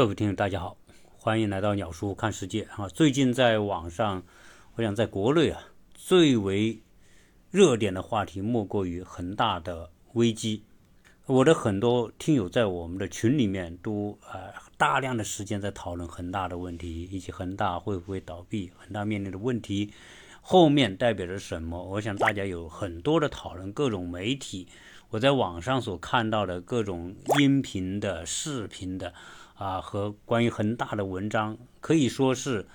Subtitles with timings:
[0.00, 0.78] 各位听友，大家好，
[1.18, 2.88] 欢迎来到鸟叔看世界啊！
[2.88, 4.22] 最近在网上，
[4.76, 5.62] 我想在国内啊，
[5.92, 6.80] 最为
[7.50, 10.64] 热点的话题莫过于恒大的危机。
[11.26, 19.92] 我的很多听友在我们的群里面都呃大量的时间在讨论恒大的问题，以及恒大会不会倒闭，恒大面临的问题
[20.40, 21.84] 后面代表着什么？
[21.84, 24.66] 我想大家有很多的讨论，各种媒体，
[25.10, 29.12] 我在网上所看到的各种音频的、视频的。
[29.60, 32.66] 啊，和关于恒大的文章可以说是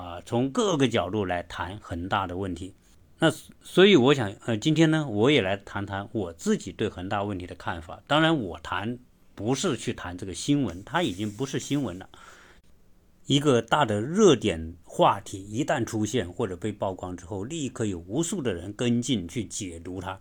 [0.00, 2.74] 啊，从各个角度来谈恒大的问题。
[3.20, 3.30] 那
[3.62, 8.02] 所以我想，呃，今天呢，我也来谈谈我自己对恒大问题的看法。
[8.08, 8.98] 当然，我谈
[9.36, 12.08] 不是去谈这个新闻，它已经不是新闻了。
[13.26, 20.18] 一个大的热点话题一旦出现或者被曝光之后，立刻有无数的人跟进去解读它。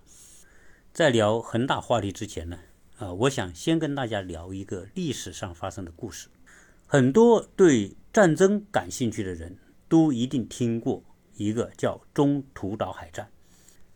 [0.93, 2.59] 在聊恒大话题之前呢？
[3.01, 6.27] 啊，我想先跟大家聊一个历史上发生的故事。
[6.85, 9.57] 很多对战争感兴趣的人
[9.89, 11.03] 都一定听过
[11.35, 13.31] 一个叫中途岛海战。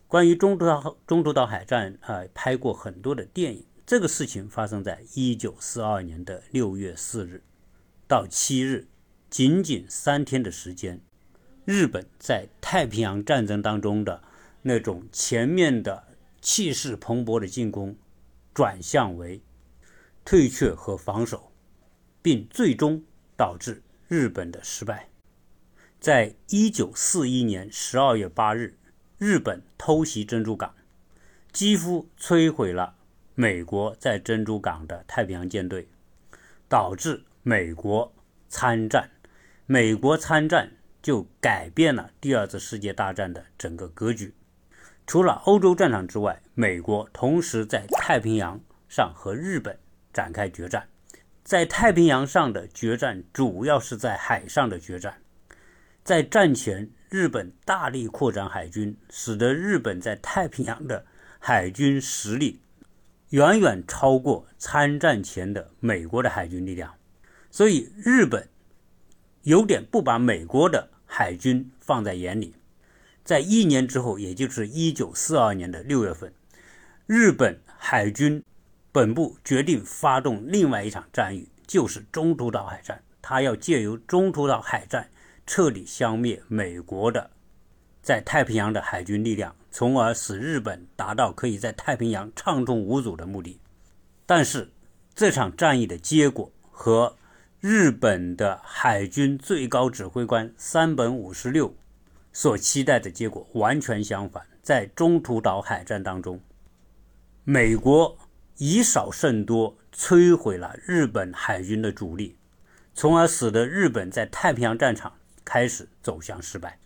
[0.08, 3.64] 关于中途岛中途岛海战啊，拍过很多的电影。
[3.86, 7.44] 这个事情发生在一九四二年的六月四日
[8.08, 8.88] 到七日，
[9.30, 11.00] 仅仅三天的时间，
[11.64, 14.24] 日本在太平洋战争当中的
[14.62, 16.08] 那种前面的
[16.40, 17.96] 气势蓬勃的进攻。
[18.56, 19.42] 转向为
[20.24, 21.52] 退却和防守，
[22.22, 23.04] 并最终
[23.36, 25.10] 导致日本的失败。
[26.00, 28.78] 在一九四一年十二月八日，
[29.18, 30.74] 日本偷袭珍珠港，
[31.52, 32.96] 几乎摧毁了
[33.34, 35.90] 美国在珍珠港的太平洋舰队，
[36.66, 38.10] 导致美国
[38.48, 39.10] 参战。
[39.66, 44.32] 美国参战就改变了第二次世界大战的整个格局。
[45.06, 49.78] 除了欧洲战场之外，美国同时在太平洋上和日本
[50.12, 50.88] 展开决战。
[51.44, 55.22] 在太平洋上的决战主要是在海上的决战。
[56.02, 61.06] 在战前，日本大力扩展海军，使得日本在太平洋的
[61.38, 62.60] 海军实力
[63.30, 66.92] 远远超过参战前的美国的海军力量。
[67.50, 68.48] 所以，日本
[69.42, 72.56] 有点不把美国的海军放在眼里。
[73.26, 76.32] 在一年之后，也就是一九四二年的六月份，
[77.06, 78.40] 日本海军
[78.92, 83.02] 本部决定发动另外一场战役，就是中途岛海战。
[83.20, 85.10] 他要借由中途岛海战
[85.44, 87.28] 彻底消灭美国的
[88.00, 93.58] 在太平洋的海军力量，从而使日本达到可以在太平洋畅通无阻的目的。
[94.24, 94.70] 但是，
[95.16, 97.16] 这场战役的结果和
[97.58, 101.74] 日本的海军最高指挥官山本五十六。
[102.36, 106.38] 所期待的结果完全相反，在中途岛海战当中，
[107.44, 108.18] 美国
[108.58, 112.36] 以少胜多，摧毁了日本海军的主力，
[112.92, 115.14] 从而使得日本在太平洋战场
[115.46, 116.78] 开始走向失败。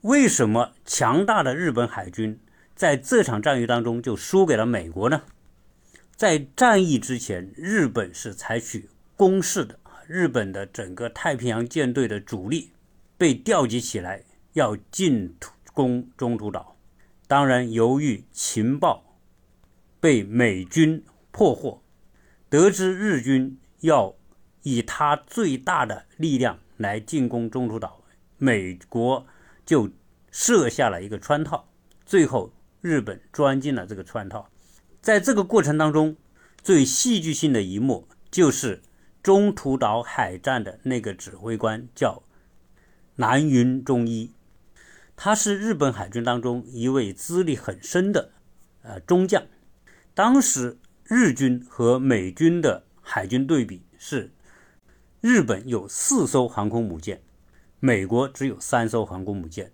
[0.00, 2.40] 为什么强大的日本海军
[2.74, 5.24] 在这场战役当中就输给了美国呢？
[6.16, 12.72] 在战役之前，日本是采取攻势的，日本的整个太平洋舰队的主力
[13.18, 14.22] 被调集起来。
[14.56, 15.36] 要进
[15.74, 16.78] 攻中途岛，
[17.28, 19.18] 当然，由于情报
[20.00, 21.82] 被美军破获，
[22.48, 24.16] 得知日军要
[24.62, 28.02] 以他最大的力量来进攻中途岛，
[28.38, 29.26] 美国
[29.66, 29.90] 就
[30.30, 31.68] 设下了一个圈套，
[32.06, 32.50] 最后
[32.80, 34.48] 日本钻进了这个圈套。
[35.02, 36.16] 在这个过程当中，
[36.62, 38.82] 最戏剧性的一幕就是
[39.22, 42.22] 中途岛海战的那个指挥官叫
[43.16, 44.32] 南云忠一。
[45.16, 48.30] 他是日本海军当中一位资历很深的
[48.82, 49.42] 呃中将。
[50.14, 54.30] 当时日军和美军的海军对比是：
[55.20, 57.22] 日本有四艘航空母舰，
[57.80, 59.72] 美国只有三艘航空母舰。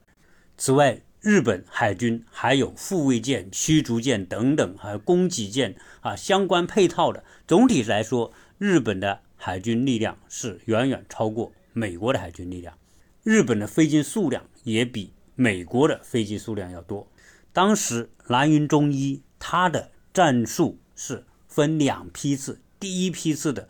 [0.57, 7.25] 此外，日本海军还有护卫舰、驱逐舰等等，还有供给舰啊相关配套的。
[7.47, 12.79] 总体来说，日本的海军力量是远远超过美国的海军力量。
[13.25, 15.13] 日本的飞机数量也比。
[15.35, 17.11] 美国的飞机数量要多。
[17.53, 23.69] 当时南云忠一他的战术是分两批次，第一批次的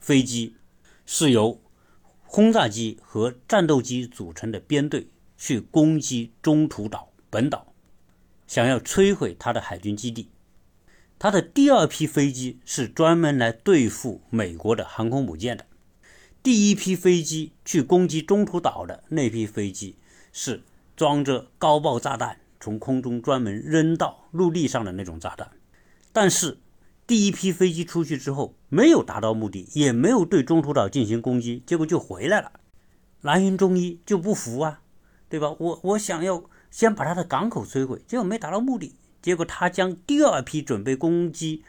[0.00, 0.54] 飞机
[1.04, 1.60] 是由
[2.24, 7.72] 轰炸机和战斗机组成的编队去攻击中途岛本岛，
[8.46, 10.30] 想要摧毁他的海军基地。
[11.18, 15.66] 他的第二批飞机是专门来对付美国的航空母舰的。
[16.42, 19.96] 第一批飞机去攻击中途岛的那批飞机
[20.32, 20.62] 是。
[20.96, 25.50] 装着高爆炸弹，从空中专门扔到陆地上的那种炸弹。
[26.12, 26.58] 但是，
[27.06, 32.52] 第一批飞机出去之后，没有达到目的，也没有对中途岛进行攻击，结果就回来了。
[33.20, 34.80] 蓝云中一就不服啊，
[35.28, 35.54] 对吧？
[35.58, 41.62] 我我想要先把他的港口摧毁，结果没达到目的，结果他将第二批准备攻击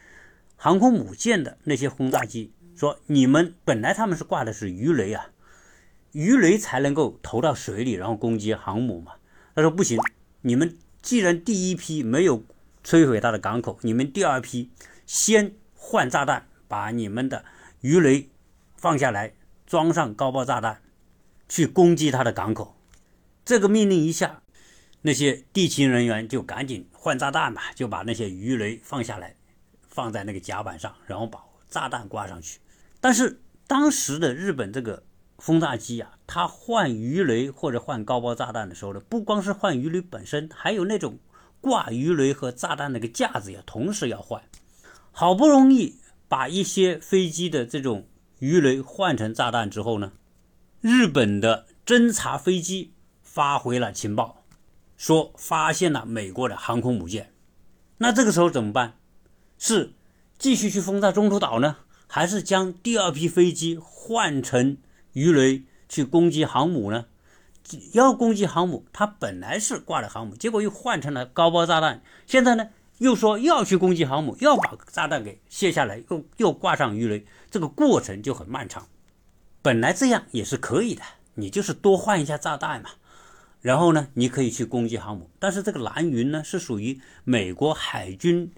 [0.56, 5.32] 航空母舰的那些轰炸机说：“你们本来他们是挂的是鱼雷啊，
[6.14, 9.14] 鱼雷才能够投到水里，然后攻击航母嘛。”
[9.58, 9.98] 他说：“不行，
[10.42, 12.46] 你们既然第一批没有
[12.86, 14.70] 摧毁他的港口，你们第二批
[15.08, 17.44] 先换炸弹，把你们的
[17.82, 18.30] 鱼雷
[18.76, 19.34] 放下来，
[19.66, 20.84] 装上高爆炸弹。”
[21.50, 22.76] 去攻击他的港口，
[23.46, 24.44] 这个命令一下，
[25.02, 29.36] 那些地勤人员就赶紧换炸弹吧，就把那些鱼雷放下来，
[29.88, 32.60] 放在那个甲板上，然后把炸弹挂上去。
[33.02, 35.04] 但是当时的日本这个
[35.38, 41.20] 轰炸机啊，它换鱼雷或者换高爆炸弹的时候呢，不光是换鱼雷本身，还有那种
[41.62, 44.42] 挂鱼雷和炸弹那个架子也同时要换。
[45.12, 45.96] 好不容易
[46.28, 48.08] 把一些飞机的这种
[48.40, 50.12] 鱼雷换成炸弹之后呢？
[50.82, 52.94] 日本的侦察飞机
[53.24, 54.44] 发回了情报，
[54.96, 57.32] 说发现了美国的航空母舰。
[57.98, 58.96] 那这个时候怎么办？
[59.58, 59.94] 是
[60.38, 64.78] 继续去轰炸中途岛呢，还是将第二批飞机换成
[65.18, 67.06] 鱼雷去攻击航母呢？
[67.94, 72.04] 要攻击航母，它本来是挂的航母，结果又换成了高爆炸弹。
[72.28, 72.70] 现在呢，
[73.00, 78.88] 又说要去攻击航母，要把炸弹给卸下来，又又挂上鱼雷，这个过程就很漫长。
[79.64, 81.02] 本来这样也是可以的，
[81.34, 82.92] 你就是多换一下炸弹嘛，
[83.60, 85.32] 然后呢，你可以去攻击航母。
[85.40, 88.52] 但是这个蓝云呢，是属于美国海军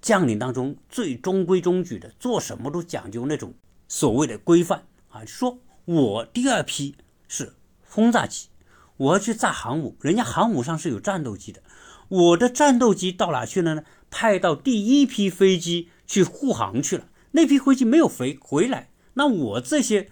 [0.00, 3.54] 将领当中最中规中矩的，做什么都讲究那种
[3.86, 5.24] 所谓的规范啊。
[5.24, 6.96] 说我第二批
[7.28, 7.54] 是
[7.88, 8.48] 轰炸机，
[8.96, 11.62] 我要去炸航母，人家航母上是有战斗机的，
[12.08, 13.84] 我的战斗机到哪去了呢？
[14.10, 20.10] 派到第一批飞机去护航去了，那批飞机没有回回来，那我这些。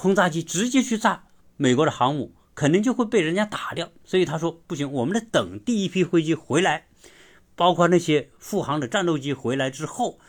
[0.00, 1.24] 轰炸机直接去炸
[1.56, 3.90] 美国的航母，肯定就会被人家打掉。
[4.04, 6.86] 所以他说不行，我们得等第一批飞机回来，
[7.56, 10.20] 包括那些护航的战斗机回来之后，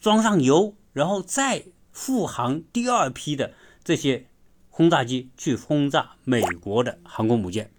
[0.00, 3.54] 装上油，然后再护航第二批的
[3.86, 4.26] 这些
[4.68, 7.70] 轰炸机去轰炸美国的航空母舰。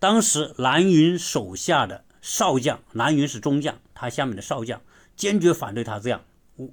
[0.00, 4.82] 当时蓝云手下的少将，蓝云是中将，他下面的少将
[5.14, 6.24] 坚决反对他这样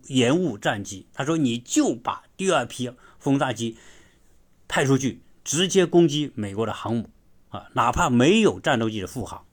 [0.07, 1.05] 延误战机。
[1.13, 3.77] 他说你就把第二批轰炸机。
[4.67, 7.09] 派出去直接攻击美国的航母
[7.49, 9.45] 啊，哪怕没有战斗机的护航，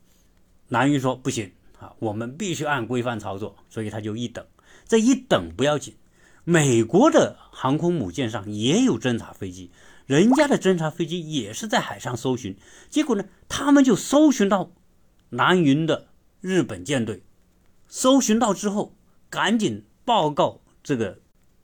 [0.68, 1.50] 蓝云说不行
[1.80, 4.46] 啊，我们必须按规范操作，所以他就一等，
[4.86, 5.96] 这一等不要紧，
[6.48, 9.70] 美国的航空母舰上也有侦察飞机，
[10.06, 12.56] 人家的侦察飞机也是在海上搜寻，
[12.88, 14.72] 结果呢，他们就搜寻到
[15.28, 16.08] 南云的
[16.40, 17.22] 日本舰队，
[17.86, 18.96] 搜寻到之后，
[19.28, 21.20] 赶紧报告这个。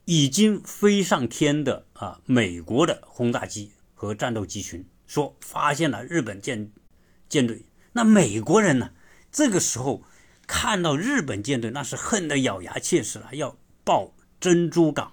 [0.06, 6.70] 已经飞上天的啊，美国的轰炸机和战斗机群说发现了日本舰
[7.26, 7.64] 舰队。
[7.94, 8.90] 那美国人呢？
[9.32, 10.02] 这个时候
[10.46, 14.12] 看到日本舰队，那是恨得咬牙切齿了，要报
[14.44, 15.12] 珍珠港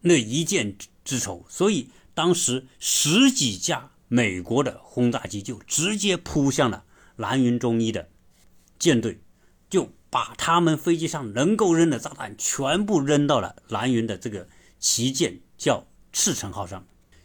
[0.00, 1.46] 那一箭之仇。
[1.48, 6.84] 所以当时十几架美国的轰炸机就直接扑向了
[7.16, 8.08] 蓝云中一的
[8.78, 9.20] 舰队，
[9.70, 9.92] 就。
[10.12, 14.46] 把他们飞机上能够扔的炸弹全部扔到了蓝云的这个
[14.78, 16.84] 旗舰叫赤城号上，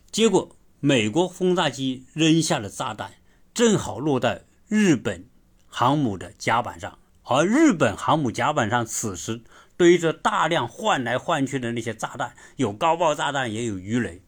[0.09, 3.15] 结果美国轰炸机扔下的炸弹
[3.53, 5.27] 正好落在日本
[5.67, 9.41] 航母的甲板上，而日本航母甲板上此时
[9.77, 14.21] 堆着大量换来换去的那些炸弹，有高爆炸弹也有鱼雷，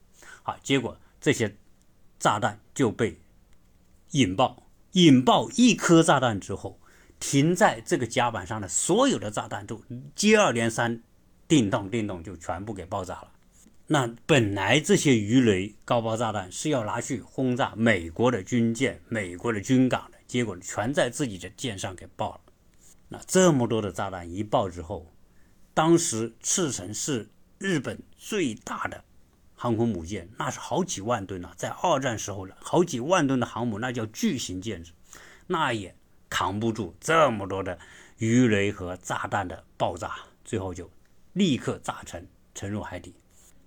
[0.43, 1.57] 啊，结果这些
[2.17, 3.19] 炸弹就被
[4.11, 4.63] 引爆，
[4.93, 6.79] 引爆一颗炸弹之后。
[7.21, 9.83] 停在这个甲板上的所有的炸弹都
[10.15, 11.03] 接二连三，
[11.49, 13.31] 叮咚叮咚就全部给爆炸了。
[13.87, 22.41] 那本来这些鱼雷高爆炸弹是要拿去轰炸美国的军舰、美国的军港的，结果全在自己的舰上给爆了。
[23.09, 25.11] 那这么多的炸弹一爆之后，
[25.79, 29.01] 当时赤城是日本最大的
[29.55, 34.91] 航空母舰，那是好几万吨啊，在二战时候了，好几万吨的航母，那叫巨型舰只，
[35.47, 35.95] 那也。
[36.29, 37.79] 扛不住这么多的
[38.17, 40.91] 鱼雷和炸弹的爆炸，最后就
[41.31, 43.15] 立刻炸沉，沉入海底。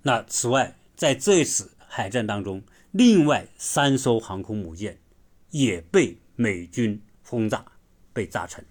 [0.03, 5.01] 那此外，在这次海战当中，另外三艘航空母舰
[5.49, 7.65] 也被美军轰炸，
[8.13, 8.63] 被炸沉。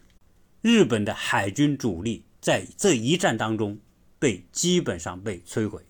[0.62, 3.79] 日本的海军主力在这一战当中
[4.19, 5.86] 被基本上被摧毁，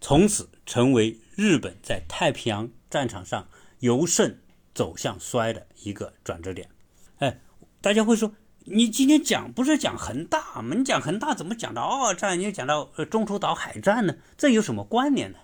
[0.00, 3.46] 从此成为日本在太平洋战场上
[3.80, 4.38] 由盛
[4.72, 6.70] 走向衰的一个转折点。
[7.18, 7.40] 哎。
[7.82, 8.32] 大家会说，
[8.64, 14.16] 你今天讲不是讲恒大我们讲恒大怎么讲到二战，又讲到呃中途岛海战呢？
[14.36, 15.38] 这有什么关联呢？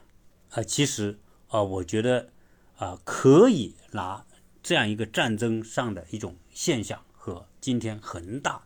[0.50, 2.30] 啊，其实啊，我觉得
[2.78, 4.26] 啊，可以拿
[4.60, 8.64] 这样一个战争上的一种现象和今天恒大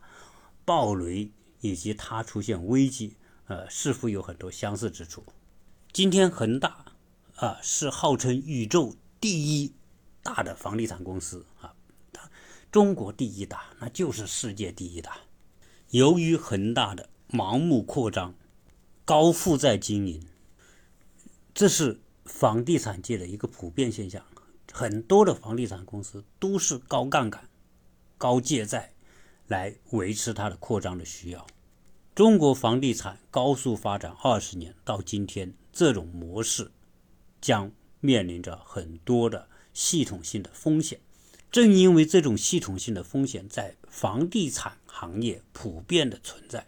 [0.65, 1.29] 暴雷
[1.61, 3.15] 以及它出现危机，
[3.47, 5.23] 呃，似乎有很多相似之处。
[5.91, 6.85] 今天恒大
[7.35, 9.73] 啊是号称宇宙第一
[10.21, 11.73] 大的房地产公司啊。
[12.13, 12.29] 它
[12.71, 15.17] 中国第一大，那就是世界第一大。
[15.89, 18.35] 由于恒大的盲目扩张、
[19.05, 20.21] 高负债经营，
[21.53, 24.23] 这是房地产界的一个普遍现象。
[24.71, 27.49] 很多的房地产公司都是高杠杆、
[28.17, 28.93] 高借债
[29.47, 31.45] 来维持它的扩张的需要。
[32.13, 36.71] 中国房地产高速发展二十年到今天，这种模式
[37.39, 40.99] 将面临着很多的系统性的风险。
[41.49, 46.67] 正因为这种系统性的风险在房地产行业普遍的存在，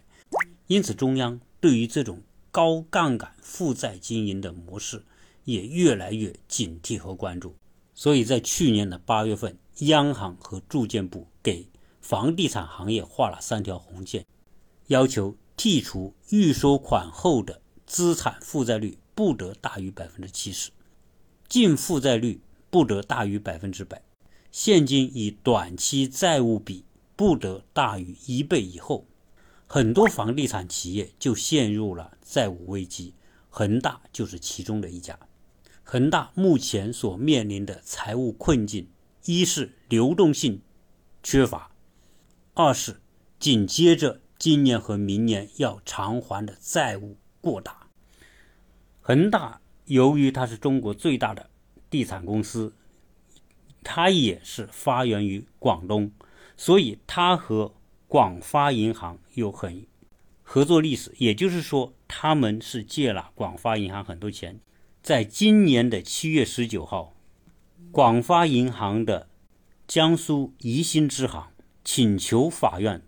[0.68, 5.04] 因此中央对于这种高杠杆负债经营的模式
[5.44, 7.54] 也越来越警惕和关注。
[7.94, 11.68] 所以在去年的八月份，央行和住建部给
[12.10, 14.26] 房地产行业画了三条红线，
[14.88, 20.72] 要求剔除预收款后的资产负债率不得大于百分之七十，
[21.48, 24.02] 净负债率不得大于百分之百。
[24.50, 29.06] 现金与短期债务比不得大于一倍以后，
[29.68, 33.14] 很多房地产企业就陷入了债务危机，
[33.48, 35.16] 恒大就是其中的一家。
[35.84, 38.88] 恒大目前所面临的财务困境，
[39.26, 40.60] 一是流动性
[41.22, 41.70] 缺乏，
[42.60, 43.00] 二是
[43.38, 47.86] 紧接着今年和明年要偿还的债务过大。
[49.00, 51.48] 恒大由于它是中国最大的
[51.88, 52.74] 地产公司。
[53.82, 56.12] 它也是发源于广东，
[56.54, 57.74] 所以它和
[58.06, 59.86] 广发银行有很
[60.42, 61.14] 合作历史。
[61.16, 64.60] 也就是说，他们是借了广发银行很多钱。
[65.02, 67.14] 在今年的七月十九号，
[67.90, 69.30] 广发银行的
[69.88, 71.49] 江苏宜兴支行
[71.84, 73.02] 请求法院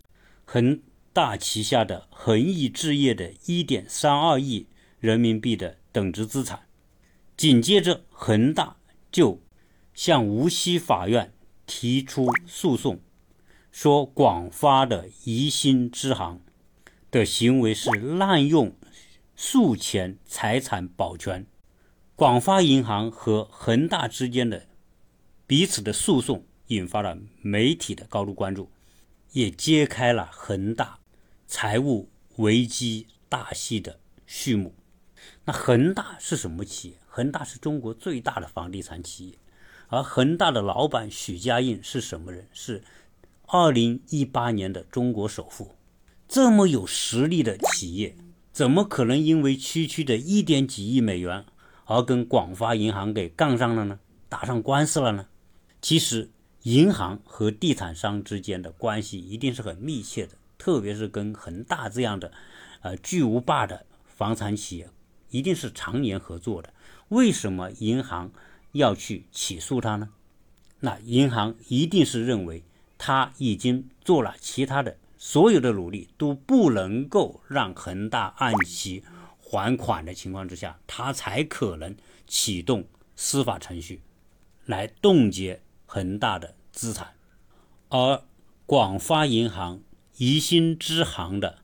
[0.45, 0.81] 恒
[1.13, 4.67] 大旗下的恒益置业的一点三二亿
[4.99, 6.67] 人民币的等值资产。
[7.37, 8.77] 紧接着，恒大
[9.11, 9.41] 就。
[9.95, 11.35] 向无锡法院
[11.67, 12.99] 提出诉讼，
[13.71, 16.41] 说广发的宜兴支行
[17.11, 18.75] 的行为是滥用
[19.37, 21.47] 诉前财产保全。
[22.17, 24.67] 广发银行和恒大之间的
[25.47, 28.71] 彼此的诉讼，引发了媒体的高度关注，
[29.33, 30.99] 也揭开了恒大
[31.47, 34.75] 财务危机大戏的序幕。
[35.45, 36.95] 那恒大是什么企业？
[37.07, 39.35] 恒大是中国最大的房地产企业。
[39.89, 42.49] 而恒大的老板许家印是什么人？
[42.53, 42.83] 是
[43.47, 45.75] 二零一八年的中国首富。
[46.27, 48.17] 这么有实力的企业，
[48.53, 51.45] 怎么可能因为区区的一点几亿美元
[51.85, 54.01] 而跟广发银行给杠上了呢？
[54.31, 55.27] 打上官司了呢？
[55.83, 56.31] 其实，
[56.63, 62.33] 银行和地产商之间的关系一定是很密切的，特别是跟恒大这样的
[62.81, 64.89] 呃巨无霸的房产企业，
[65.31, 66.73] 一定是常年合作的。
[67.09, 68.31] 为什么银行？
[68.73, 70.09] 要去起诉他呢？
[70.81, 72.65] 那银行一定是认为
[72.97, 79.05] 他已经做了其他的所有的努力都不能够让恒大按期
[79.39, 81.95] 还款的情况之下，他才可能
[82.27, 84.01] 启动司法程序
[84.65, 85.61] 来冻结
[85.93, 87.15] 恒大的资产。
[87.91, 88.23] 而
[88.65, 89.83] 广发银行
[90.17, 91.59] 宜兴支行的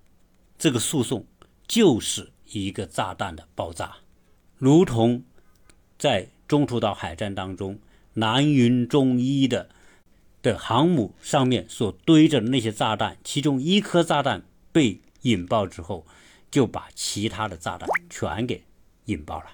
[0.58, 1.26] 这个诉讼
[1.66, 3.96] 就是一个炸弹的爆炸，
[4.58, 5.24] 如同
[5.98, 6.28] 在。
[6.48, 7.78] 中途岛海战当中，
[8.14, 9.68] 南云中一的
[10.40, 14.42] 的航母上面所堆着的那些炸弹，其中一颗炸弹
[14.72, 16.06] 被引爆之后，
[16.50, 18.64] 就把其他的炸弹全给
[19.04, 19.50] 引爆了。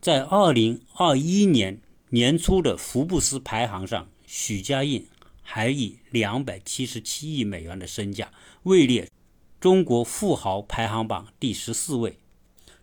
[0.00, 1.82] 在二零二一年
[2.14, 5.08] 年初的福布斯排行上，许家印
[5.40, 8.30] 还以两百七十七亿美元的身价
[8.64, 9.10] 位列
[9.58, 12.18] 中国富豪排行榜第十四位。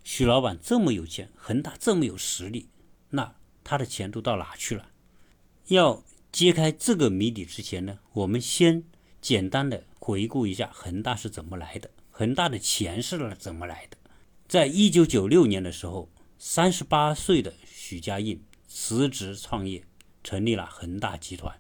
[0.04, 2.70] 许老板这么有钱，恒大这么有实力。
[3.12, 4.90] 那他的钱都到哪去了？
[5.68, 8.84] 要揭开这个谜底之前呢，我们先
[9.22, 13.98] 简单的回顾一下恒大是怎么来的，恒大的钱是怎么来的。
[14.48, 16.10] 在一九九六年的时候，
[16.40, 19.84] 三十八岁的许家印辞职创业，
[20.24, 21.60] 成立了恒大集团。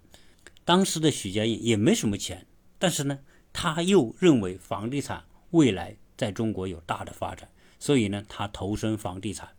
[0.64, 2.48] 当时的许家印也没什么钱，
[2.78, 3.20] 但是呢，
[3.52, 7.50] 他又认为房地产未来在中国有大的发展，
[7.80, 9.50] 所以呢，他投身房地产，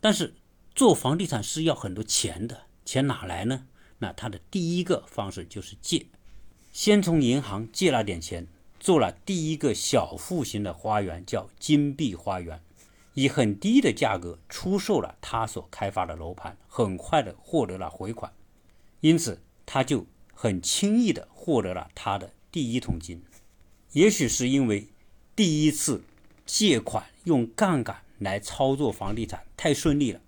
[0.00, 0.34] 但是。
[0.74, 3.66] 做房地产是要很多钱的，钱哪来呢？
[3.98, 6.06] 那他的第一个方式就是借，
[6.72, 8.48] 先从银行借了点钱，
[8.80, 12.62] 做了第一个小户型的花园，叫金碧花园，
[13.14, 18.32] 以很低的价格出售了他所开发的楼盘，很快的获得了回款，
[19.00, 23.22] 因此他就很轻易的获得了他的第一桶金。
[23.92, 24.88] 也许是因为
[25.36, 26.02] 第一次
[26.46, 30.20] 借款用杠杆来操作房地产太顺利了，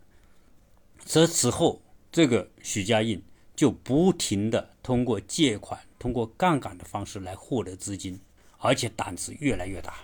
[0.98, 3.22] 则此后这个许家印。
[3.56, 8.18] 就不停的通过借款、通过杠杆的方式来获得资金，
[8.58, 9.94] 而且胆子越来越大。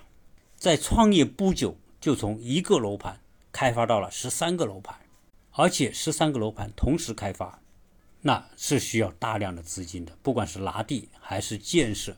[0.55, 3.21] 在创业不久，就从一个楼盘
[3.53, 4.99] 开发到了十三个楼盘，
[5.53, 7.61] 而且十三个楼盘同时开发，
[8.23, 10.17] 那是需要大量的资金的。
[10.23, 12.17] 不管是拿地还是建设、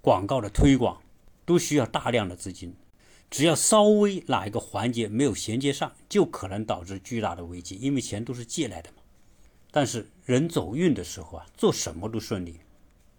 [0.00, 1.02] 广告的推广，
[1.44, 2.74] 都需要大量的资金。
[3.30, 8.96] 只要稍微哪一个环节没有衔接上，就可能导致巨大的危机，因为钱都是借来的嘛。
[9.70, 12.58] 但是人走运的时候啊，做什么都顺利。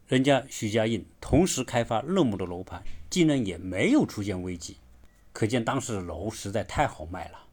[0.08, 4.76] 人家许家印同时开发那么多楼盘，竟然也没有出现危机，
[5.34, 7.48] 可见当时的楼实在太好卖了。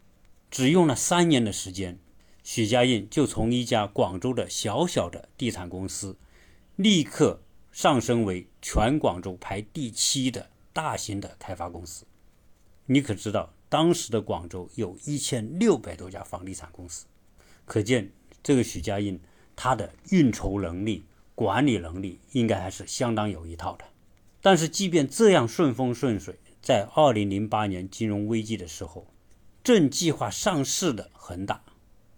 [0.51, 1.99] 只用了三年的时间，
[2.43, 6.17] 许家印就从一家广州的小小的地产公司，
[6.77, 7.43] 立刻
[7.73, 12.07] 上升为全广州排第七的大型的开发公司。
[12.87, 17.07] 你可知道，当时的广州有一千六百多家房地产公司，
[17.65, 18.11] 可见。
[18.41, 19.21] 这个许家印，
[19.57, 21.05] 他的运筹能力、
[21.35, 23.85] 管理能力应该还是相当有一套的。
[24.41, 29.07] 但是，即便这样顺风顺水，在二零零八年金融危机的时候，
[29.63, 31.63] 正计划上市的恒大，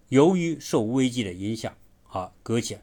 [0.09, 1.77] 由于受危机的影响
[2.09, 2.83] 而搁浅。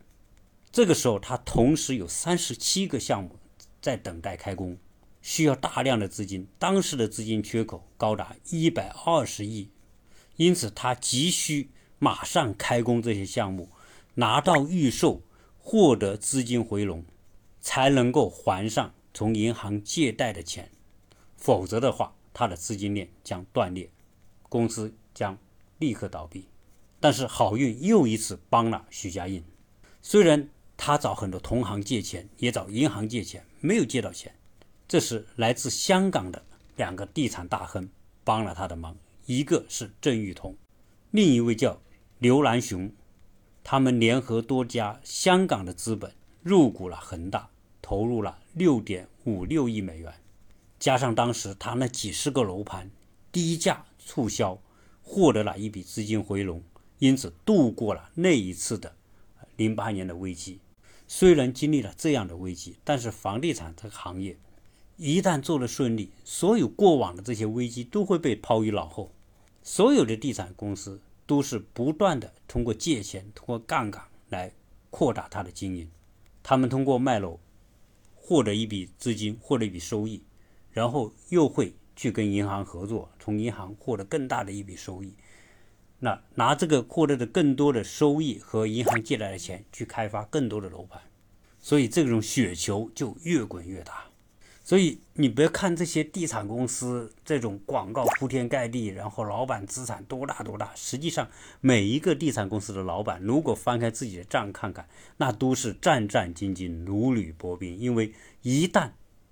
[0.72, 3.38] 这个时候，他同时有三十七个项目
[3.82, 4.78] 在等待开工，
[5.22, 6.48] 需要大量的资金。
[6.60, 9.70] 当时的资金缺口高达一百二十亿，
[10.36, 11.70] 因此他急需。
[12.00, 13.70] 马上开工这些项目，
[14.14, 15.24] 拿到预售，
[15.58, 17.04] 获得资金回笼，
[17.60, 20.70] 才能够还上从银行借贷的钱，
[21.38, 23.90] 否则的话，他的资金链将断裂，
[24.50, 25.38] 公司将
[25.78, 26.50] 立刻倒闭。
[27.00, 29.44] 但是好运又一次帮了许家印，
[30.02, 34.36] 虽然他找很多同行借钱，也找银行借钱，没有借到钱，
[34.88, 36.44] 这是来自香港的
[36.76, 37.88] 两个地产大亨
[38.24, 40.58] 帮了他的忙，一个是郑裕彤，
[41.12, 41.80] 另一位叫。
[42.20, 42.92] 刘南雄，
[43.64, 47.48] 他们联合多家香港的资本入股了恒大，
[47.80, 50.12] 投入了六点五六亿美元，
[50.80, 52.90] 加上当时他那几十个楼盘
[53.32, 54.62] 低价促销，
[55.02, 56.64] 获得了一笔资金回笼，
[57.00, 58.96] 因此度过了那一次的
[59.56, 60.60] 零八年的危机。
[61.08, 64.38] 虽然经历了这样的危机，但是房地产这个行业
[64.98, 69.12] 一旦做了顺利，所有过往的这些危机都会被抛于脑后，
[69.64, 71.02] 所有的地产公司。
[71.28, 74.54] 都是不断的通过借钱、通过杠杆来
[74.90, 75.92] 扩大它的经营。
[76.42, 77.38] 他们通过卖楼
[78.16, 80.24] 获得一笔资金，获得一笔收益，
[80.78, 85.16] 然后又会去跟银行合作，从银行获得更大的一笔收益。
[85.98, 91.02] 那拿这个获得的更多的收益和银行借来的钱去开发更多的楼盘，
[91.60, 94.04] 所以这种雪球就越滚越大。
[94.64, 101.28] 所以你别看这些地产公司这种广告铺天盖地，然后老板资产多大多大，实际上
[101.60, 104.88] 每一个地产公司的老板，如果翻开自己的账看看，
[105.18, 107.76] 那都是战战兢兢、如履薄冰。
[107.76, 108.14] 因为
[108.44, 108.92] 一旦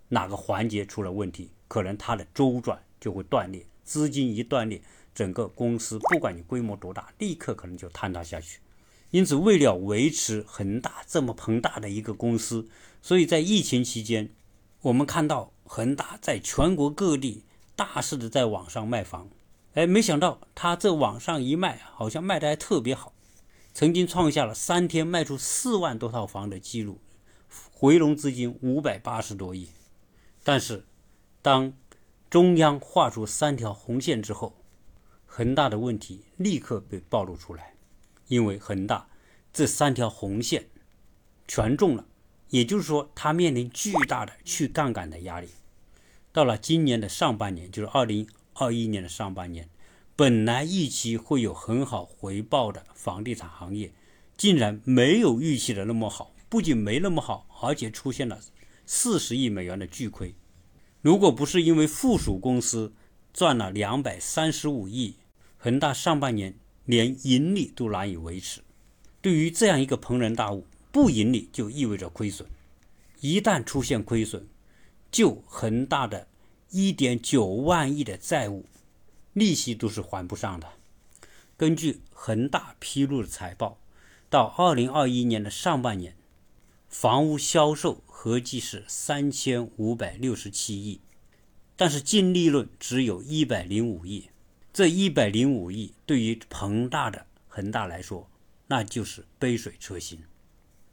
[0.10, 4.82] 哪个环节出了问题，可能它的周转就会断裂，资金一断裂，
[5.13, 8.60] 整个公司不管你规模多大，立刻可能就坍塌下去。
[9.12, 12.68] 因此，为了维持恒大这么庞大的一个公司，
[13.02, 14.30] 所以在疫情期间。
[14.82, 17.44] 我们看到恒大在全国各地
[17.76, 19.30] 大肆的在网上卖房，
[19.74, 23.12] 哎，没想到他这网上一卖，好像卖的还特别好，
[23.74, 27.00] 曾经创下了三天卖出四万多套房的记录，
[27.72, 29.70] 回笼资金五百八十多亿。
[30.47, 30.86] 但是，
[31.41, 31.73] 当
[32.29, 34.55] 中央画出三条红线之后，
[35.25, 37.73] 恒大的问题立刻被暴露出来，
[38.27, 39.08] 因为恒大
[39.51, 40.67] 这三条红线
[41.47, 42.05] 全中了。
[42.49, 45.49] 也就是说，它面临巨大的去杠杆的压力。
[46.31, 49.67] 到了今年的上半年，就是二零二一年的上半年，
[50.15, 53.91] 本来预期会有很好回报的房地产行业，
[54.38, 56.36] 竟然没有预期的那么好。
[56.47, 58.39] 不仅没那么好，而且出现了
[58.86, 60.36] 四十亿美元的巨亏。
[61.02, 62.93] 如果不是因为附属公司
[63.34, 65.15] 赚了两百三十五亿，
[65.58, 68.62] 恒大上半年连盈利都难以维持。
[69.21, 72.48] 对于这样一个庞然大物，不盈利就意味着亏损，
[73.21, 74.48] 一旦出现亏损，
[75.12, 76.28] 就恒大的
[76.69, 78.65] 一点九万亿的债务，
[79.34, 80.67] 利息都是还不上的。
[81.58, 83.80] 根据恒大披露的财报，
[84.30, 86.15] 到二零二一年的上半年，
[86.88, 90.99] 房屋销售合计是三千五百六十七亿，
[91.75, 94.31] 但是净利润只有一百零五亿。
[94.73, 98.27] 这一百零五亿对于庞大的恒大来说，
[98.65, 100.23] 那就是杯水车薪。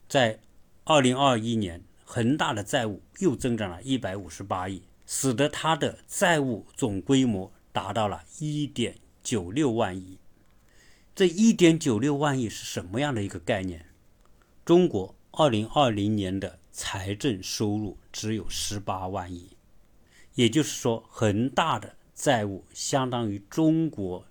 [0.07, 0.41] 在
[0.85, 10.19] 二零二一年，恒大的债务又增长了一百五十八亿，使得它的债务总规模达到了一点九六万亿。
[11.15, 13.87] 这一点九六万亿是什么样的一个概念？
[14.67, 19.51] 中国二零二零年的财政收入只有十八万亿，
[20.35, 24.27] 也就是说，恒大的债务相当于中国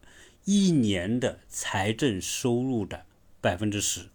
[0.45, 3.05] 一年的财政收入的
[3.39, 4.09] 百分之十，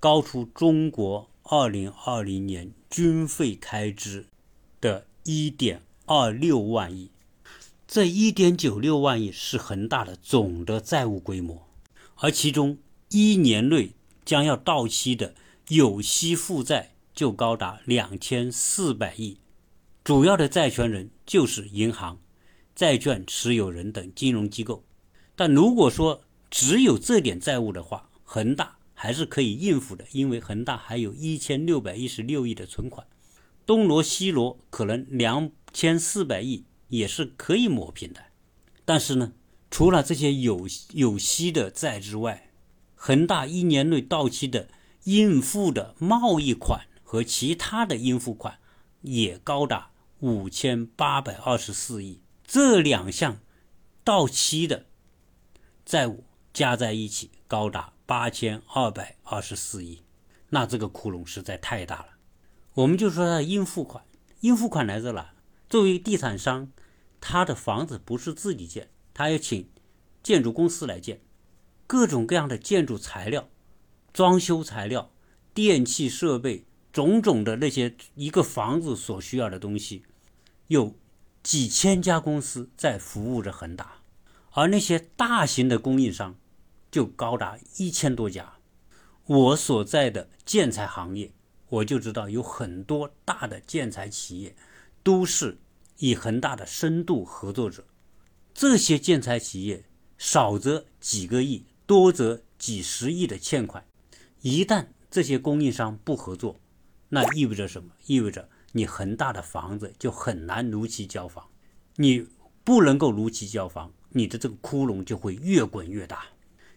[0.00, 4.26] 高出中国二零二零年军费开支
[4.80, 7.10] 的一点二六万亿。
[7.86, 11.68] 这一点九六万亿是恒大的总的债务规模。
[12.16, 12.78] 而其中
[13.10, 13.92] 一年内
[14.24, 15.34] 将要到期的
[15.68, 19.38] 有息负债就高达两千四百亿，
[20.04, 22.18] 主要的债权人就是银行、
[22.74, 24.84] 债券持有人等金融机构。
[25.34, 33.06] 但如果说只有这点债务的话，恒大还是可以应付的，因为恒大还有一千六百一十六亿的存款，
[33.66, 38.20] 东挪西挪可能两千四百亿也是可以抹平的。
[38.84, 39.32] 但是呢？
[39.70, 42.50] 除了这些有有息的债之外，
[42.94, 44.68] 恒大一年内到期的
[45.04, 48.58] 应付的贸易款和其他的应付款
[49.02, 52.22] 也高达五千八百二十四亿。
[52.42, 53.38] 这两项
[54.02, 54.86] 到期的
[55.84, 60.00] 债务加在一起高达八千二百二十四亿，
[60.48, 62.06] 那这个窟窿实在太大了。
[62.72, 64.02] 我们就说它的应付款，
[64.40, 65.34] 应付款来自哪？
[65.68, 66.72] 作为地产商，
[67.20, 68.88] 他的房子不是自己建。
[69.12, 69.68] 他要请
[70.22, 71.20] 建筑公司来建
[71.86, 73.50] 各种各样的建筑材料、
[74.14, 75.12] 装修材料、
[75.52, 80.02] 电器设备，种种的那些一个房子所需要的东西，
[80.66, 80.94] 有
[81.42, 84.02] 几千家公司在服务着恒大，
[84.50, 86.36] 而那些大型的供应商
[86.90, 88.54] 就高达一千多家。
[89.24, 91.32] 我所在的建材行业，
[91.68, 94.54] 我就知道有很多大的建材企业
[95.02, 95.58] 都是
[95.98, 97.84] 以恒大的深度合作者。
[98.52, 99.84] 这些建材企业
[100.18, 103.84] 少则几个亿，多则几十亿的欠款，
[104.42, 106.60] 一旦这些供应商不合作，
[107.14, 107.90] 那意味着什么？
[108.06, 111.46] 意味着你恒大的房子就很难如期交房，
[111.96, 112.26] 你
[112.64, 116.24] 不能够如期交房，你的这个窟窿就会越滚越大。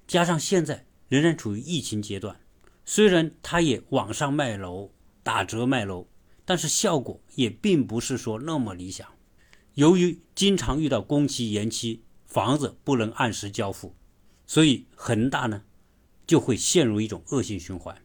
[0.05, 2.37] 加上现在仍然处于疫情阶段，
[2.83, 4.91] 虽然它也网上卖楼、
[5.23, 6.05] 打折卖楼，
[6.43, 9.07] 但是效果也并不是说那么理想。
[9.75, 13.95] 由于经常遇到工期延期，房子不能按时交付，
[14.45, 15.63] 所以恒大呢
[16.27, 17.97] 就会陷入一种恶性循环。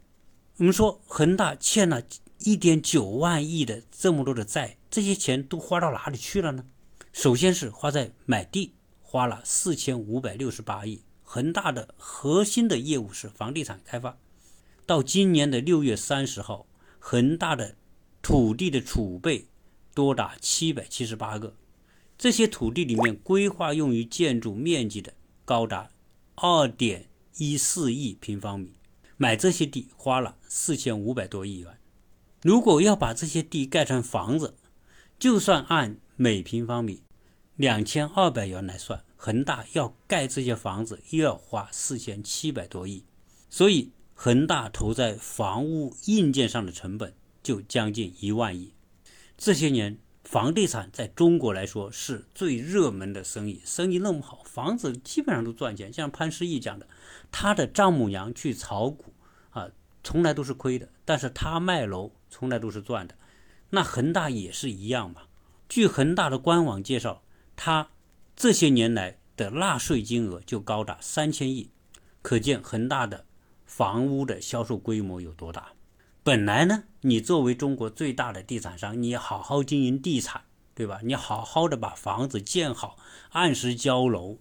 [0.60, 2.02] 我们说恒大欠了
[2.40, 6.66] 一点九万亿的这么多的债，这些钱都花到哪里去了呢？
[7.14, 11.00] 首先是花在买地，花了四千五百六十八亿。
[11.22, 14.18] 恒大的核心的业务是房地产开发，
[14.84, 16.66] 到今年的六月三十号，
[16.98, 17.76] 恒大的
[18.20, 19.46] 土地的储备
[19.94, 21.56] 多达七百七十八个。
[22.18, 25.14] 这些土地里面规划用于建筑面积的
[25.46, 25.88] 高达
[26.34, 28.74] 二点一四亿平方米，
[29.22, 31.78] 买这些地花了四千五百多亿元。
[32.40, 34.54] 如果要把这些地盖成房子，
[35.18, 37.02] 就算按每平方米
[37.54, 43.04] 两千二百元来算，恒大要盖这些房子又要花四千七百多亿。
[43.50, 48.72] 所以恒大投在房屋硬件上的成本就将近一万亿。
[49.36, 49.98] 这些年。
[50.30, 55.92] 房地产在中国来说是最热门的生意，生意那么好，房子基本上都赚钱。
[55.92, 56.86] 像潘石屹讲的，
[57.32, 59.12] 他的丈母娘去炒股
[59.50, 59.66] 啊，
[60.04, 63.16] 从来都是亏的，但是他卖楼从来都是赚的。
[63.70, 65.22] 那恒大也是一样嘛。
[65.68, 67.24] 据恒大的官网介绍，
[67.56, 67.90] 他
[68.36, 71.72] 这些年来的纳税金额就高达三千亿，
[72.22, 73.26] 可见恒大的
[73.66, 75.72] 房屋的销售规模有多大。
[76.30, 80.42] 本来呢，你作为中国最大的地产商，你好好经营地产，
[80.76, 81.00] 对吧？
[81.02, 82.96] 你好好的把房子建好，
[83.30, 84.38] 按时交楼，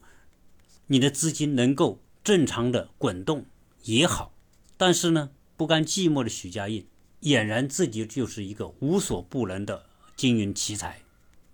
[0.85, 3.47] 你的资金能够正常的滚动
[3.85, 4.35] 也好。
[4.77, 6.87] 但是呢，不甘寂寞的许家印
[7.21, 11.01] 俨然自己就是一个无所不能的经营奇才、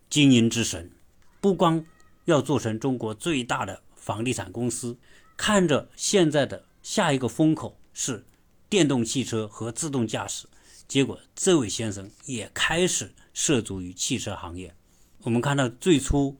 [0.10, 0.92] 经营之神。
[1.40, 1.86] 不光
[2.26, 4.98] 要做成中国最大的房地产公司，
[5.38, 8.26] 看着现在的下一个风口是。
[8.70, 10.48] 电动汽车和自动驾驶，
[10.88, 14.76] 结果这位先生也开始涉足于汽车行业。
[15.24, 16.38] 我们看到最初，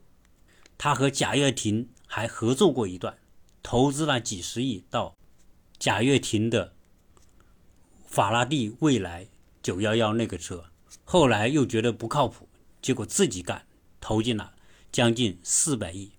[0.78, 3.18] 他和贾跃亭还合作过一段，
[3.62, 5.16] 投资了几十亿到
[5.78, 6.74] 贾跃亭的
[8.06, 9.28] 法拉第未来
[9.62, 10.66] 911那个车，
[11.04, 12.48] 后来又觉得不靠谱，
[12.80, 13.66] 结果自己干，
[14.00, 14.54] 投进了
[14.90, 16.12] 将近四百亿。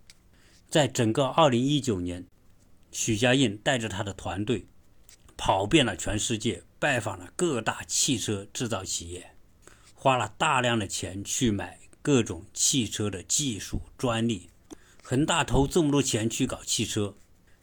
[0.69, 2.25] 在整个二零一九年，
[2.91, 4.65] 许家印带着他的团队
[5.37, 9.35] 跑遍了全世界，拜访了各大汽车制造企业，
[9.93, 14.49] 花了大量的钱去买各种汽车的技术专利。
[15.03, 17.15] 恒大投这么多钱去搞汽车，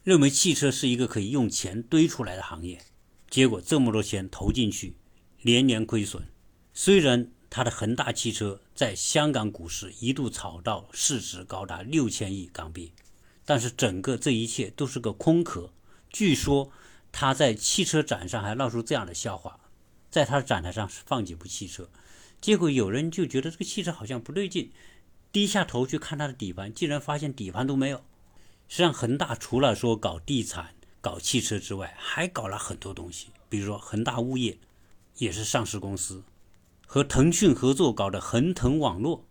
[0.03, 2.81] 认为汽车是一个可以用钱堆出来的行业，
[3.29, 4.95] 结果这么多钱投进去，
[5.43, 6.27] 年年亏损。
[6.73, 12.93] 虽然他的恒大汽车在香港股市一度炒到市值高达六千亿港币，
[13.45, 15.71] 但是整个这一切都是个空壳。
[16.09, 16.71] 据说
[17.17, 19.57] 他在汽车展上还闹出这样的笑话：
[20.11, 21.89] 在他的展台上放几部汽车，
[22.41, 24.73] 结果有人就觉得这个汽车好像不对劲，
[25.31, 28.03] 低下头去看它的底盘，竟然发现底盘都没有。
[28.67, 34.57] 实际上，恒大除了说搞地产、搞汽车之外，还搞了很多东西，比如说恒大物业
[35.15, 36.21] 也是上市公司。
[36.85, 39.25] 和腾讯合作搞的恒腾网络，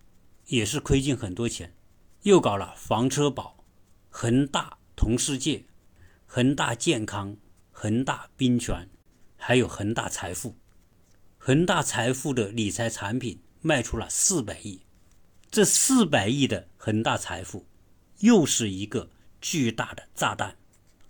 [0.47, 1.75] 也是亏进很多钱，
[2.23, 3.63] 又搞了房车保、
[4.09, 5.65] 恒大同世界、
[6.27, 7.37] 恒大健康、
[7.85, 8.89] 恒大冰泉，
[9.37, 10.57] 还有恒大财富。
[11.37, 14.81] 恒大财富的理财产品卖出了四百亿，
[15.51, 17.67] 这四百亿的恒大财富，
[18.21, 20.57] 又是一个巨大的炸弹，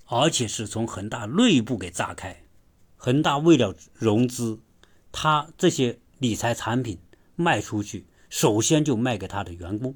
[0.07, 2.43] 而且是从恒大内部给炸开。
[2.97, 4.59] 恒大为了融资，
[5.13, 6.01] 他这些。
[6.19, 6.99] 理财产品
[7.37, 9.95] 卖出去，首先就卖给他的员工，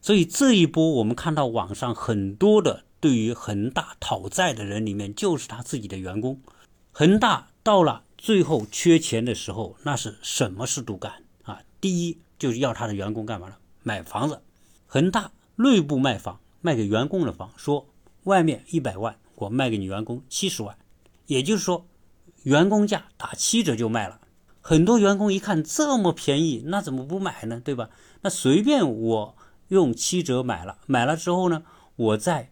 [0.00, 6.40] 所以这一波我们看到网上很多的对于恒大讨债的人里面，就是他自己的员工。
[6.92, 11.62] 恒大到了最后缺钱的时候，那是什么事都干啊！
[11.80, 13.54] 第一就是要他的员工干嘛呢？
[13.82, 14.42] 买房子。
[14.86, 17.86] 恒大内部卖房，卖给员工的房，说
[18.24, 20.76] 外面一百万，我卖给你员工七十万，
[21.26, 21.86] 也就是说，
[22.42, 24.20] 员工价打七折就卖了。
[24.60, 27.60] 很多员工一看这么便宜，那怎么不买呢？
[27.64, 27.88] 对吧？
[28.22, 29.36] 那随便我
[29.68, 31.62] 用七折买了，买了之后呢，
[31.96, 32.50] 我再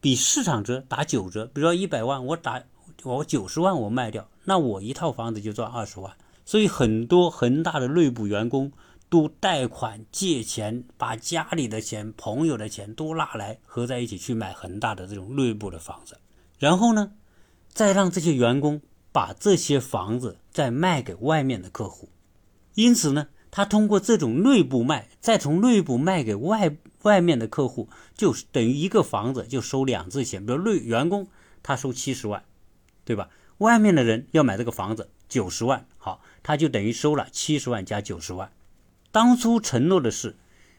[0.00, 2.62] 比市场折打九折，比如说一百万，我打
[3.02, 6.12] 我九十万我卖掉，那我一套房子就赚二十万。
[6.44, 8.72] 所以很多恒大的内部员工
[9.08, 16.18] 都贷款借钱，把家里的钱、朋友的钱都拿来合在一起去买恒大的这种内部的房子，
[16.58, 17.12] 然后呢，
[17.72, 18.80] 再让这些员工。
[19.12, 22.08] 把这些房子再卖给外面的客户，
[22.76, 30.44] 因此呢，他通过这种内部卖，再从内部卖给外外面的客户，就是等于一个房子就收两次钱。
[30.44, 31.28] 比如内员工
[31.62, 32.44] 他收七十万，
[33.04, 33.28] 对吧？
[33.58, 38.50] 外面的人要买这个房子九十万，好，他就等于收了七十万加九十万。
[39.10, 40.36] 当初承诺的是，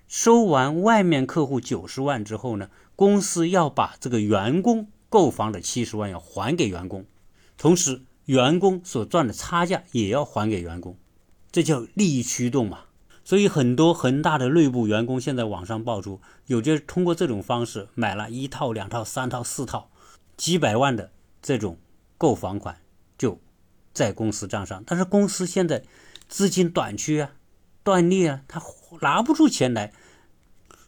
[0.07, 7.05] 收完外面客户九十万之后呢，公司要把这个员工购房的七十万要还给员工，
[7.57, 8.03] 同时。
[8.25, 10.95] 员工所赚的差价也要还给员工，
[11.51, 12.81] 这叫利益驱动嘛。
[13.31, 19.89] 所以很多恒大的内部员工现在网上爆出，有些通过这种方式买了一套、两套、三套、四套，
[20.35, 21.77] 几百万的这种
[22.17, 22.81] 购房款
[23.17, 23.39] 就
[23.93, 24.83] 在公司账上。
[24.85, 25.81] 但是公司现在
[26.27, 27.31] 资金短缺啊、
[27.83, 28.61] 断裂啊，他
[28.99, 29.93] 拿不出钱来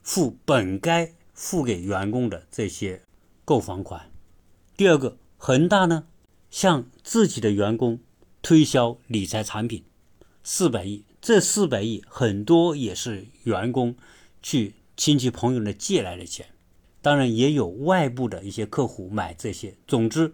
[0.02, 3.04] 付本该付给员工的这些
[3.46, 4.12] 购房款。
[4.76, 6.04] 第二个，恒大呢？
[6.52, 8.02] 向自己的员工
[8.42, 9.86] 推销理财产品，
[10.44, 13.96] 四百亿，这四百亿很多也是员工
[14.42, 16.48] 去亲戚朋友那借来的钱，
[17.02, 19.78] 当然也有外部的一些客户买这些。
[19.88, 20.34] 总之，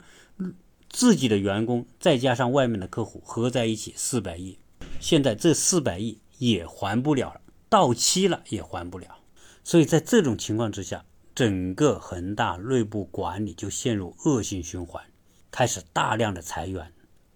[0.90, 4.58] 自己的员工再加上外面的客户合在一起四百亿，
[5.00, 9.20] 现在这四百亿也还不了了，到期了也还不了。
[9.64, 15.04] 所以在这种情况之下，整个恒大内部管理就陷入恶性循环。
[15.52, 16.92] 开始大量的裁员，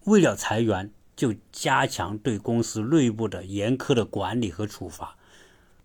[0.06, 5.18] 为了裁员，就加强对公司内部的严苛的管理和处罚。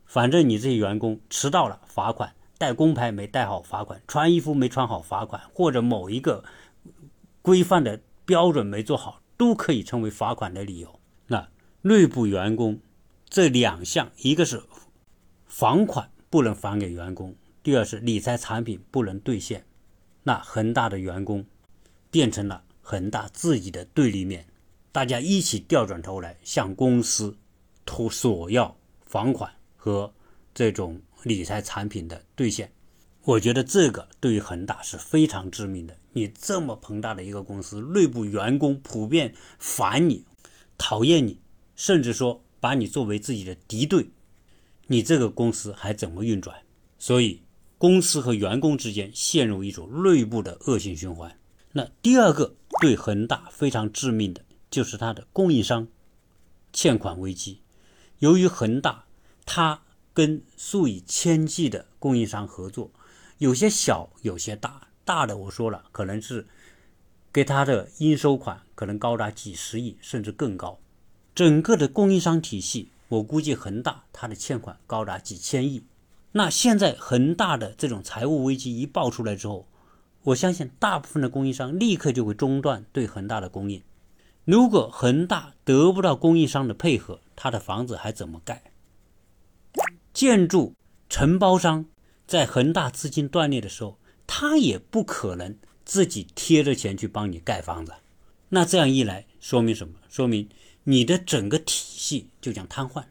[0.04, 6.44] 反正你这些员工迟到了罚款，带工牌没带好罚款，穿衣服没穿好罚款，或者某一个
[7.42, 11.00] 规范的标准没做好，都可以成为罚款的理由。
[11.26, 11.48] 那
[11.82, 12.80] 内部员工
[13.28, 14.62] 这两项，一个是
[15.46, 19.64] 房款不能返给员工，第二是理财产品不能兑现。
[20.22, 21.46] 那恒大的员工。
[22.10, 24.46] 变成了恒大自己的对立面，
[24.92, 27.36] 大家一起调转头来向公司
[27.84, 30.12] 托索要房款和
[30.54, 32.72] 这种理财产品的兑现。
[33.24, 35.96] 我觉得这个对于恒大是非常致命的。
[36.12, 40.24] 你这么庞大的一个公司，内部员工普遍烦你、
[40.78, 41.38] 讨厌你，
[41.76, 44.08] 甚至说把你作为自己的敌对，
[44.86, 46.56] 你这个公司还怎么运转？
[46.98, 47.42] 所以，
[47.76, 51.38] 公司和员工之间陷入一种内部的恶性循环。
[51.72, 55.88] 那第二个对恒大非常致命的就是它的供应商
[56.72, 57.60] 欠款危机。
[58.18, 59.04] 由于恒大
[59.46, 62.90] 它跟数以千计的供应商合作，
[63.38, 64.88] 有些小，有些大。
[65.04, 66.46] 大的我说了，可能是
[67.32, 70.78] 给他的应收款可能高达几十亿，甚至更高。
[71.34, 75.82] 整个的供应商体系，我估计恒大它的欠款高达几千亿。
[76.32, 79.66] 那现在恒大的这种财务危机一爆出来之后，
[80.24, 83.82] 我相信大部分的供应商立刻就会中断对恒大的供应。
[84.48, 88.72] 如果恒大得不到供应商的配合，他的房子还怎么盖？
[90.14, 90.72] 建筑
[91.10, 91.84] 承包商
[92.26, 97.92] 在恒大资金断裂的时候，他也不可能自己贴着钱去帮你盖房子。
[98.48, 99.96] 那这样一来，说明什么？
[100.08, 100.48] 说明。
[100.84, 103.04] 你的整个体系就将瘫痪。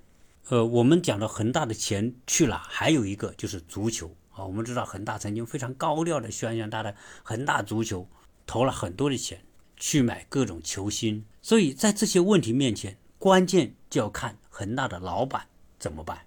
[0.49, 2.57] 呃，我们讲到恒大的钱去哪？
[2.67, 4.43] 还有一个就是足球啊。
[4.43, 8.09] 我们知道恒大曾经非常高调的宣扬他的恒大足球，
[8.47, 9.39] 投了很多的钱
[9.77, 11.25] 去买各种球星。
[11.41, 15.47] 所以在这些问题面前，关键就要看恒大的老板
[15.79, 16.25] 怎么办。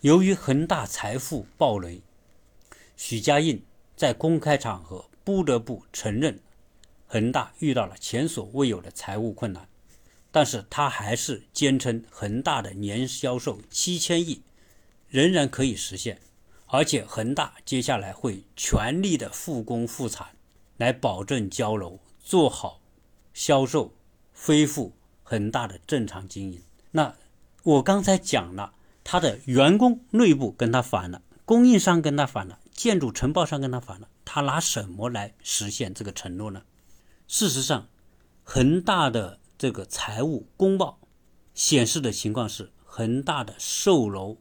[0.00, 2.00] 由于恒大财富暴雷，
[2.96, 3.62] 许家印
[3.96, 6.40] 在公开场合不得不承认，
[7.06, 9.68] 恒大遇到了前所未有的财务困难。
[10.30, 14.42] 但是他还是坚称恒大的年销售七千亿
[15.08, 16.20] 仍然可以实现，
[16.66, 20.28] 而且恒大接下来会全力的复工复产，
[20.76, 22.82] 来保证交楼，做好
[23.32, 23.94] 销售，
[24.34, 26.60] 恢复恒大的正常经营。
[26.90, 27.16] 那
[27.62, 36.64] 我刚才讲了，他的员工内部跟他反了，供应商跟他反了，建筑承包商跟他反了，他拿什么来实现这个承诺呢？
[37.26, 37.88] 事实上，
[38.44, 39.40] 恒大的。
[39.56, 41.00] 这个财务公报
[41.52, 44.36] 显示的情况是，恒大的售楼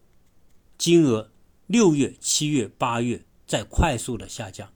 [0.77, 1.31] 金额
[1.65, 4.71] 六月、七月、八月在快速的下降。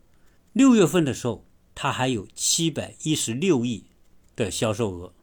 [0.52, 3.86] 六月份的时候，它还有七百一十六亿
[4.36, 5.14] 的销售额，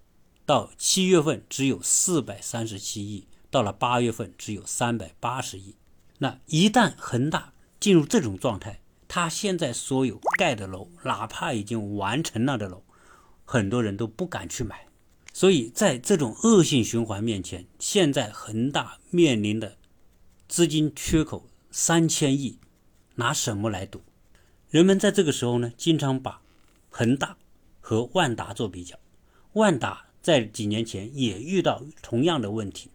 [0.47, 5.77] 到七月份只有四百三十七亿，到了八月份只有三百八十亿。
[6.19, 12.83] 那一旦恒大进入这种状态，它现在所有盖的楼，哪怕已经完成了的楼，
[13.45, 14.87] 很多人都不敢去买。
[15.33, 19.77] 所以在这种恶性循环面前，现在恒大面临的
[20.49, 22.59] 资金缺口三千亿，
[23.15, 24.03] 拿什么来赌？
[24.71, 26.43] 人们在这个时候呢，经常把
[26.91, 27.39] 恒大
[27.81, 28.99] 和万达做比较。
[29.55, 32.91] 万达在几年前也遇到同样的问题，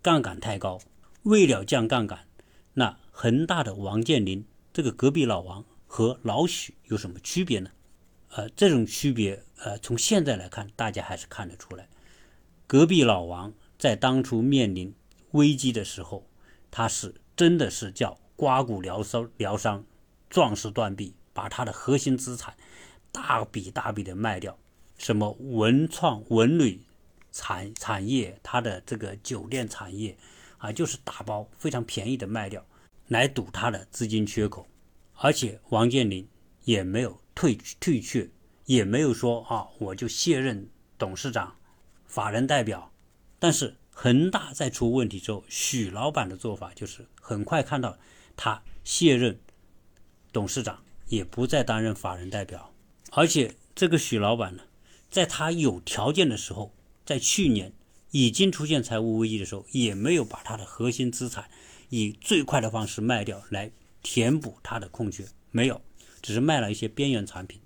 [0.00, 0.80] 杠杆太高。
[1.24, 2.28] 为了降杠杆，
[2.74, 7.70] 那恒大的王健林这个隔壁老王和老许有什么区别呢？
[8.28, 11.88] 呃，这种区别，呃，从现在来看，大家还是看得出来。
[12.68, 14.94] 隔壁老王在当初面临
[15.32, 16.24] 危机的时候，
[16.70, 19.84] 他是真的是叫刮骨疗伤，疗伤，
[20.30, 22.56] 壮士断臂，把他的核心资产
[23.12, 24.56] 大笔大笔的卖掉，
[24.96, 26.80] 什么文创、文旅
[27.30, 30.16] 产产业，他的这个酒店产业
[30.56, 32.64] 啊，就是打包非常便宜的卖掉，
[33.08, 34.66] 来堵他的资金缺口。
[35.16, 36.26] 而且王健林
[36.64, 37.20] 也没有。
[37.32, 38.28] 退退却
[38.66, 41.56] 也没有说啊，我就卸任董事长、
[42.04, 42.92] 法人代表。
[43.38, 47.96] 但是恒大在出问题之后，许老板的做法就是很快看到
[48.36, 49.40] 他卸任
[50.32, 52.72] 董事长，也不再担任法人代表。
[53.12, 54.62] 而且这个许老板呢，
[55.10, 57.72] 在他有条件的时候，在去年
[58.10, 61.50] 已经出现财务危机的时候，也没有把他的核心资产
[61.88, 63.70] 以最快的方式卖掉来
[64.02, 65.80] 填补他的空缺，没有。
[66.22, 67.58] 只是卖了一些边缘产品，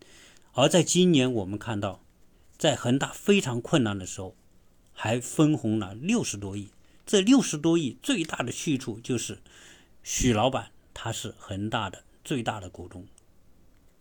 [0.52, 2.04] 而在今年我们看到，
[2.56, 4.36] 在恒大非常困难的时候，
[4.92, 6.68] 还分红了六十多亿。
[7.04, 9.40] 这六十多亿最大的去处就是
[10.04, 13.04] 许老板他是恒大的最大的股东，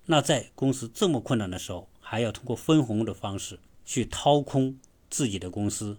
[0.05, 4.77] 那在公司这么困难的时候，还要通过分红的方式去掏空
[5.09, 5.97] 自己的公司。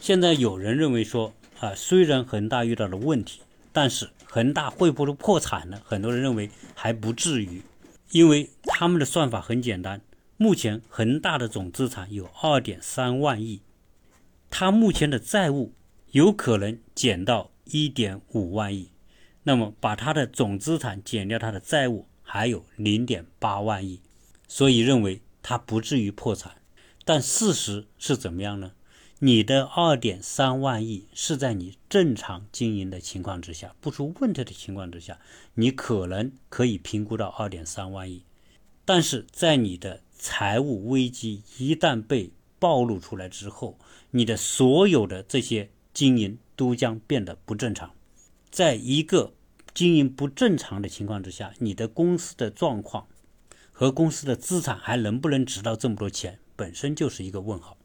[0.00, 3.40] 现在有人认为说啊，虽然恒大遇到了问题，
[3.72, 5.80] 但是恒大会不会破产呢？
[5.84, 7.62] 很多人认为还不至于。
[8.10, 10.02] 因为他们的算法很简单，
[10.36, 13.62] 目前恒大的总资产有二点三万亿，
[14.50, 15.72] 它目前的债务
[16.10, 18.90] 有可能减到一点五万亿，
[19.44, 24.00] 那么把他的总资产减掉他的债务还有零点八万亿，
[24.46, 26.56] 所以认为他不至于破产。
[27.04, 28.72] 但事实是怎么样呢？
[29.18, 35.18] 你的二点三万亿是在你正常经营的情况之下，不出问题的情况之下，
[35.54, 38.24] 你可能可以评估到二点三万亿。
[38.84, 43.78] 但是在你的财务危机一旦被暴露出来之后，
[44.10, 47.92] 你的所有的这些经营都将变得不正常。
[48.52, 49.32] 在一个
[49.72, 53.08] 经营不正常的情况之下，你的公司的状况
[53.72, 57.78] 和公司的资产还能不能值到这么多钱，本身就是一个问号。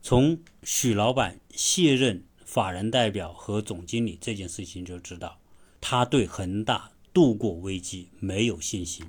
[0.00, 5.38] 从许老板卸任法人代表和总经理这件事情，就知道
[5.78, 9.04] 他对恒大度过危机没有信心。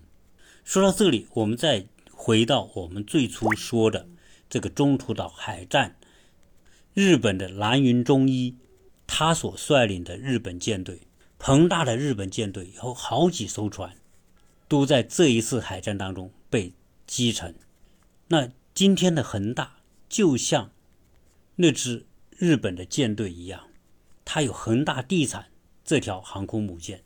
[0.65, 4.09] 说到这里，我们再回到我们最初说的
[4.49, 5.95] 这个中途岛海战，
[6.93, 8.57] 日本的南云中一，
[9.11, 11.01] 他所率领的日本舰队，
[11.39, 13.97] 庞大的日本舰队有好几艘船，
[14.67, 16.73] 都在这一次海战当中被
[17.07, 17.55] 击沉。
[18.27, 20.71] 那今天的恒大就像
[21.55, 22.05] 那支
[22.37, 23.67] 日本的舰队一样，
[24.23, 25.47] 它有恒大地产
[25.83, 27.03] 这条航空母舰。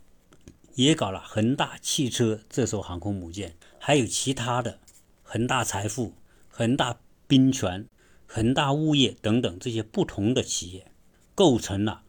[0.74, 4.80] 也搞了恒大汽车这艘航空母舰，还有其他的
[5.22, 6.12] 恒大财富、
[6.48, 6.98] 恒大
[7.28, 7.88] 冰泉、
[8.26, 10.90] 恒大物业等等这些不同的企业，
[11.34, 12.02] 构成了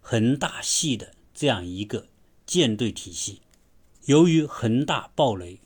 [0.00, 2.08] 恒大系的这样一个
[2.46, 3.40] 舰队体系。
[4.06, 5.60] 由于恒大暴雷，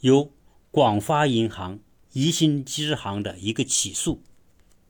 [0.00, 0.30] 由
[0.70, 1.80] 广发银行、
[2.12, 4.22] 宜兴支行的一个起诉，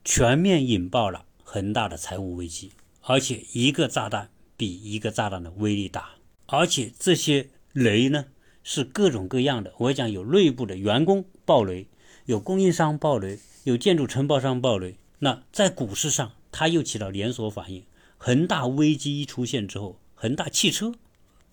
[0.05, 6.11] 全面引爆了恒大的财务危机，而且一个炸弹比一个炸弹的威力大。
[6.47, 8.27] 而且这些雷呢
[8.63, 11.89] 是各种各样的，我讲有内部的员工爆雷，
[12.27, 14.99] 有供应商爆雷，有建筑承包商爆雷。
[15.21, 17.85] 那在股市上，它又起到连锁反应。
[18.17, 20.95] 恒大危机一出现之后，恒大汽车、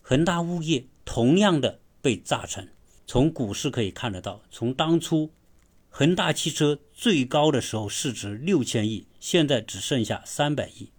[0.02, 2.70] 恒大物业同样的被炸沉。
[3.08, 5.32] 从股市可以看得到，从当初
[5.90, 10.92] 恒大汽车最高的时候市值六千亿，现在只剩下三百亿。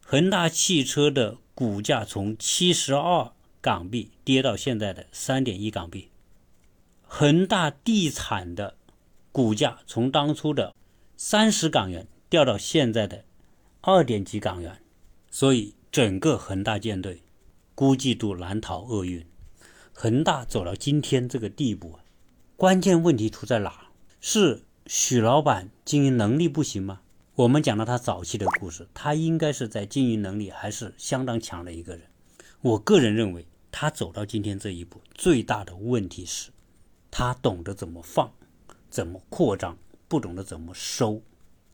[0.00, 3.32] 恒大汽车的股价从七十二。
[3.62, 6.08] 港币跌到现在的三点一港币，
[7.02, 8.78] 恒大地产的
[9.32, 10.74] 股价从当初的
[11.14, 13.26] 三十港元掉到现在的
[13.82, 14.82] 二点几港元，
[15.30, 17.22] 所以整个恒大舰队
[17.74, 19.26] 估计都难逃厄运。
[19.92, 21.98] 恒大走到今天这个地步，
[22.56, 23.88] 关键问题出在哪？
[24.20, 27.00] 是许老板经营能力不行吗？
[27.34, 32.06] 我们讲了他早期的故事，他应该是在经营能力还是相当强的一个人。
[32.60, 33.46] 我个人认为。
[33.72, 36.50] 他走到今天这一步，最大的问题是，
[37.08, 38.32] 他懂得怎么放，
[38.90, 39.78] 怎么扩张，
[40.08, 41.22] 不懂得怎么收。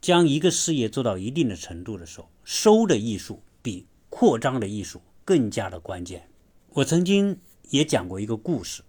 [0.01, 6.28] 将一个事业做到一定的程度的时候，收的艺术比扩张的艺术更加的关键。
[6.70, 7.38] 我曾经
[7.70, 8.82] 也讲过一个故事，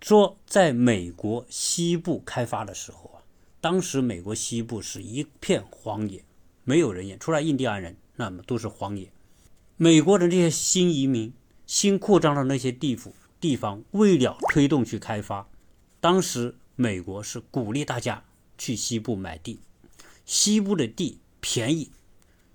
[0.00, 3.22] 说在美国西部开发的时候啊，
[3.60, 6.24] 当时美国西部是一片荒野，
[6.64, 9.10] 没有人烟，除了印第安人，那么都是荒野。
[9.76, 11.32] 美国的这些新移民。
[11.66, 15.48] 新扩张的那些地府地方，为了推动去开发，
[15.98, 18.22] 当时美国是鼓励大家
[18.56, 19.60] 去西部买地，
[20.24, 21.90] 西部的地便宜，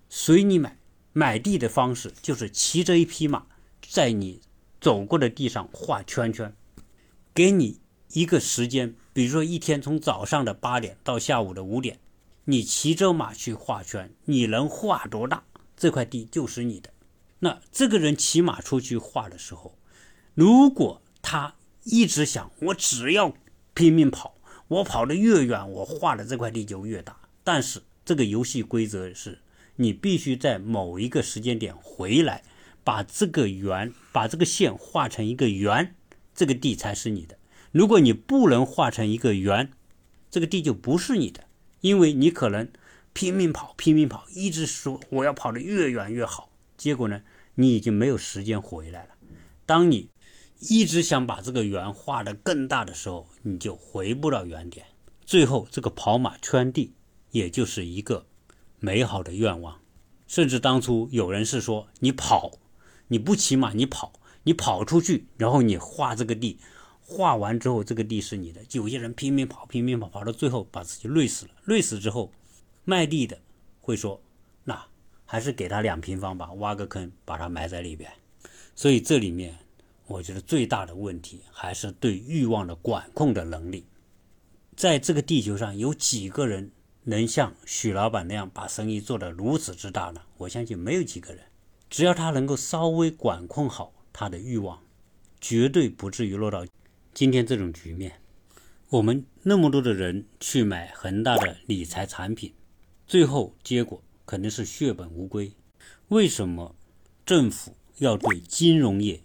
[0.09, 0.77] 随你买。
[1.11, 3.47] 买地的方式就是骑着一匹马，
[3.81, 4.39] 在你
[4.79, 6.53] 走过的地上画圈圈，
[7.33, 7.79] 给你
[8.13, 11.99] 一个时间，比如说一天从早上的八点到下午的五点，
[12.45, 15.43] 你骑着马去画圈，你能画多大，
[15.75, 16.93] 这块地就是你的。
[17.39, 19.77] 那这个人骑马出去画的时候，
[20.35, 23.33] 如果他一直想我只要
[23.73, 24.35] 拼命跑，
[24.69, 27.17] 我跑得越远，我画的这块地就越大。
[27.43, 29.39] 但是这个游戏规则是，
[29.77, 32.43] 你必须在某一个时间点回来，
[32.83, 35.95] 把这个圆，把这个线画成一个圆，
[36.35, 37.37] 这个地才是你的。
[37.71, 39.71] 如果你不能画成一个圆，
[40.29, 41.45] 这个地就不是你的，
[41.81, 42.69] 因为你可能
[43.13, 46.51] 拼命跑，拼命跑，一直说我要跑得越远越好。
[46.77, 47.23] 结果呢，
[47.55, 49.09] 你已经没有时间回来了。
[49.65, 50.09] 当你
[50.59, 54.85] 一直想把这个圆画得更大的时候，你就回不到原点。
[55.25, 56.93] 最后，这个跑马圈地，
[57.31, 58.25] 也就是一个
[58.79, 59.79] 美好的愿望。
[60.27, 62.51] 甚至当初有人是说，你跑，
[63.07, 64.13] 你不骑马，你跑，
[64.43, 66.59] 你跑出去，然后你画这个地，
[67.01, 68.61] 画完之后，这个地是你的。
[68.71, 71.51] 有些人拼命跑，拼命跑，跑到最后把自己累死了。
[71.65, 72.31] 累死之后，
[72.83, 73.39] 卖地的
[73.81, 74.21] 会说，
[74.63, 74.85] 那。
[75.31, 78.11] 还是给他两平方吧，挖个坑把它埋在里边。
[78.73, 79.55] 所以这里面，
[80.09, 83.85] 我觉得最大的问题还是对欲望的管控的能力。
[84.75, 86.71] 在这个地球上有几个人
[87.03, 90.21] 能像许老板那样把生意做得如此之大呢？
[90.37, 91.43] 我相信没有几个人。
[91.89, 94.81] 只要他能够稍微管控好他的欲望，
[95.39, 96.65] 绝对不至于落到
[97.13, 98.19] 今天这种局面。
[98.89, 102.53] 我们那么多的人去买恒大的理财产品，
[103.07, 104.03] 最后结果。
[104.25, 105.51] 肯定是血本无归。
[106.09, 106.75] 为什么
[107.25, 109.23] 政府要对金融业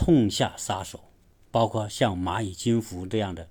[0.00, 1.10] 痛下杀手？
[1.50, 3.48] 包括像蚂蚁金服这样的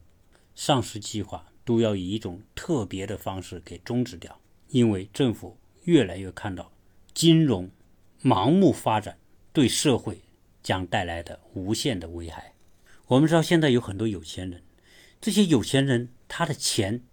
[0.56, 4.40] 上市计划，都要以一种特别的方式给终止掉。
[4.70, 6.72] 因为政府越来越看到
[7.14, 7.70] 金融
[8.24, 9.18] 盲目发展
[9.52, 10.22] 对社会
[10.64, 12.54] 将带来的无限的危害。
[13.08, 14.64] 我们知道现在有很多有钱人，
[15.20, 17.04] 这些有钱人他的钱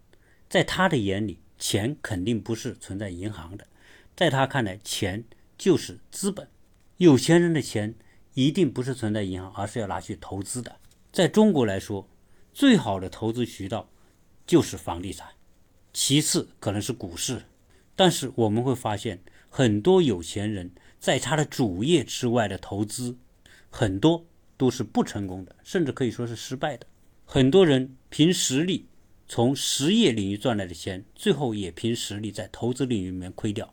[0.48, 1.40] 在他的眼里。
[1.56, 3.66] 钱肯定不是存在银行的，
[4.14, 5.24] 在他看来，钱
[5.58, 6.48] 就是资本，
[6.98, 7.94] 有钱人的钱
[8.34, 10.76] 一定不是存在银行，而是要拿去投资的。
[11.12, 12.08] 在中国来说，
[12.52, 13.88] 最好的投资渠道
[14.46, 15.28] 就是房地产，
[15.92, 17.42] 其次可能是股市。
[17.96, 23.16] 但是我们会发现，很多有钱人在他的主业之外的投资，
[23.70, 24.26] 很多
[24.56, 26.84] 都是不成功的，甚至可以说是失败的。
[27.24, 28.88] 很多人凭实力
[29.28, 33.72] 从实业领域赚来的钱，最后也凭实力在投资领域里面亏掉。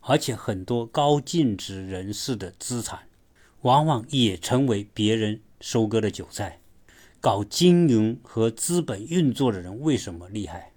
[0.00, 3.07] 而且很多高净值人士的资产，
[3.62, 6.60] 往往也成为别人收割的韭菜。
[7.20, 10.72] 搞金融和资本运作的人为什么厉害？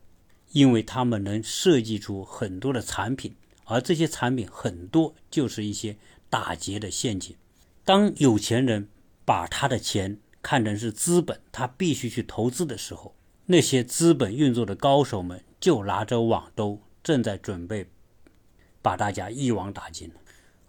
[0.51, 5.95] 因为他们能设计出很多的产品，而这些产品很多就是一些
[6.29, 7.35] 打劫的陷阱。
[7.85, 8.89] 当有钱人
[9.23, 13.15] 把他的钱看成是资本，他必须去投资的时候，
[13.45, 17.87] 那些资本运作的高手们就拿着网兜，正在准备。
[18.81, 20.11] 把大家一网打尽，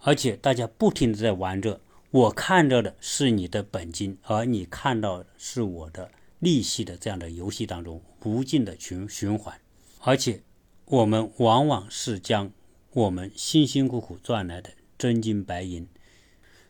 [0.01, 1.81] 而且大家不停的在玩着，
[2.13, 6.11] 我看着的是你的本金，而你看到的是我的
[6.41, 9.59] 利息的这样的游戏当中无尽的循循环，
[10.01, 10.43] 而且
[10.85, 12.53] 我们往往是将
[12.93, 15.89] 我们辛辛苦苦赚来的真金白银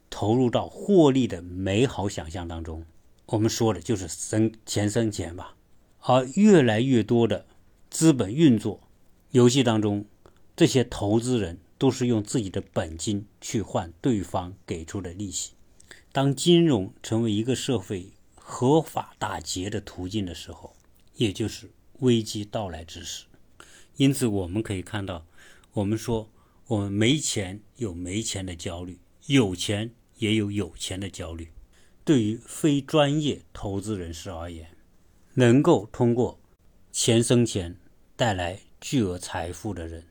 [0.08, 2.86] 投入到获利的美好想象当中，
[3.26, 5.56] 我们说的就是生钱生钱吧，
[5.98, 7.46] 而越来越多的
[7.90, 8.78] 资本运作
[9.32, 10.04] 游戏当中。
[10.54, 15.54] 这些投资人都是用自己的本金去换对方给出的利息。
[16.12, 20.76] 当金融成为一个社会合法打劫的途径的时候，
[21.16, 23.24] 也就是危机到来之时。
[23.96, 25.26] 因此，我们可以看到，
[25.72, 26.30] 我们说
[26.68, 31.48] 我们没钱有没钱的焦虑，有钱也有有钱的焦虑。
[32.04, 34.68] 对于非专业投资人士而言，
[35.34, 36.38] 能够通过
[36.92, 37.76] 钱生钱
[38.14, 40.04] 带来巨额财富的人。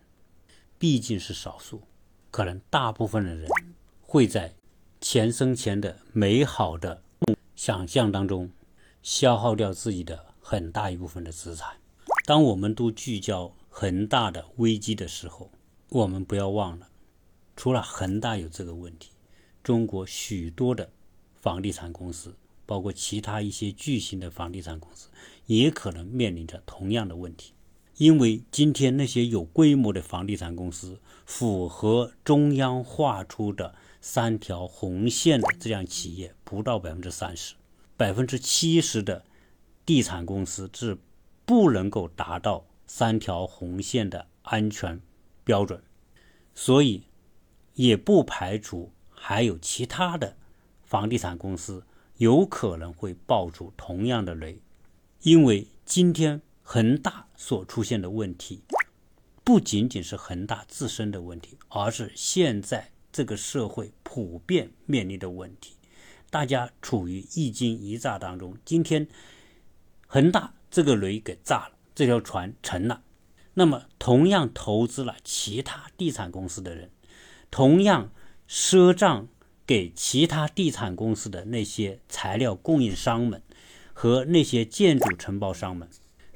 [0.81, 1.83] 毕竟是少数，
[2.31, 3.47] 可能大部分的人
[4.01, 4.55] 会在
[4.99, 7.03] 钱生钱的美好的
[7.55, 8.49] 想象当中
[9.03, 11.77] 消耗掉自己的很大一部分的资产。
[12.25, 15.51] 当我们都聚焦恒大的危机的时候，
[15.89, 16.89] 我们不要忘了，
[17.55, 19.11] 除了恒大有这个问题，
[19.61, 20.89] 中国许多的
[21.39, 25.09] 房地产公司，包括其他一些巨型的房地产公司，
[25.45, 27.53] 也可能面临着同样的问题。
[28.01, 37.53] 因为今天那些有规模的房地产公司，符合中央画出的三条红线的这样企业不到百分之三十，
[37.95, 39.23] 百分之七十的
[39.85, 40.97] 地产公司是
[41.45, 44.99] 不能够达到三条红线的安全
[45.43, 45.79] 标准，
[46.55, 47.03] 所以
[47.75, 50.35] 也不排除还有其他的
[50.83, 51.85] 房地产公司
[52.17, 54.59] 有可能会爆出同样的雷，
[55.21, 56.41] 因为今天。
[56.73, 58.61] 恒大所出现的问题，
[59.43, 65.75] 不仅仅是恒大自身的问题，而是现在这个社会普遍面临的问题。
[66.29, 68.55] 大家处于一惊一乍当中。
[68.63, 69.05] 今天
[70.07, 73.03] 恒大这个雷给炸了，这条船沉了。
[73.55, 76.89] 那么，同样投资了其他地产公司的人，
[77.49, 78.13] 同样
[78.47, 79.27] 赊账
[79.67, 83.43] 给其他地产公司的那些材料供应商们
[83.91, 85.89] 和那些建筑承包商们。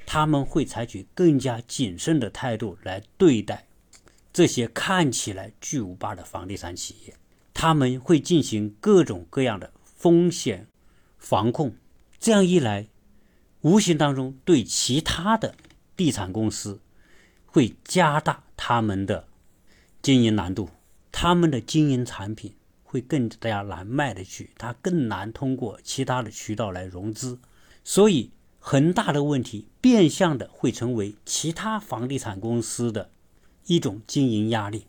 [0.06, 3.66] 他们会采取更加谨慎的态度来对待
[4.32, 7.14] 这些看起来巨无霸的房地产企业，
[7.52, 10.68] 他们会进行各种各样的风险
[11.18, 11.74] 防控。
[12.20, 12.86] 这样一来，
[13.62, 15.56] 无形当中对其他的
[15.96, 16.80] 地产公司
[17.44, 19.26] 会加大他们的
[20.00, 20.70] 经营难度，
[21.10, 22.54] 他们的经营产品
[22.84, 27.40] 会更加难卖得去，它更难通过其他的渠道来融资，
[27.82, 28.30] 所以。
[28.68, 33.12] 恒大的问题变相的会成为其他房地产公司的
[33.66, 34.88] 一种经营压力，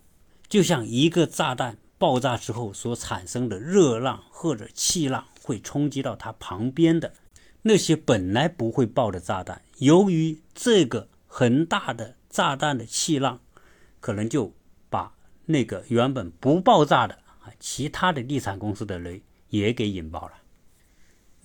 [0.49, 7.13] 就像一个炸弹爆炸之后所产生的热浪或者气浪会冲击到它旁边的
[7.61, 13.41] 那些本来不会爆的炸弹，由于这个恒大的炸弹的气浪，
[13.99, 14.55] 可能就
[14.89, 15.13] 把
[15.45, 20.34] 那个原本不爆炸的啊其他的地产公司的雷也给引爆了，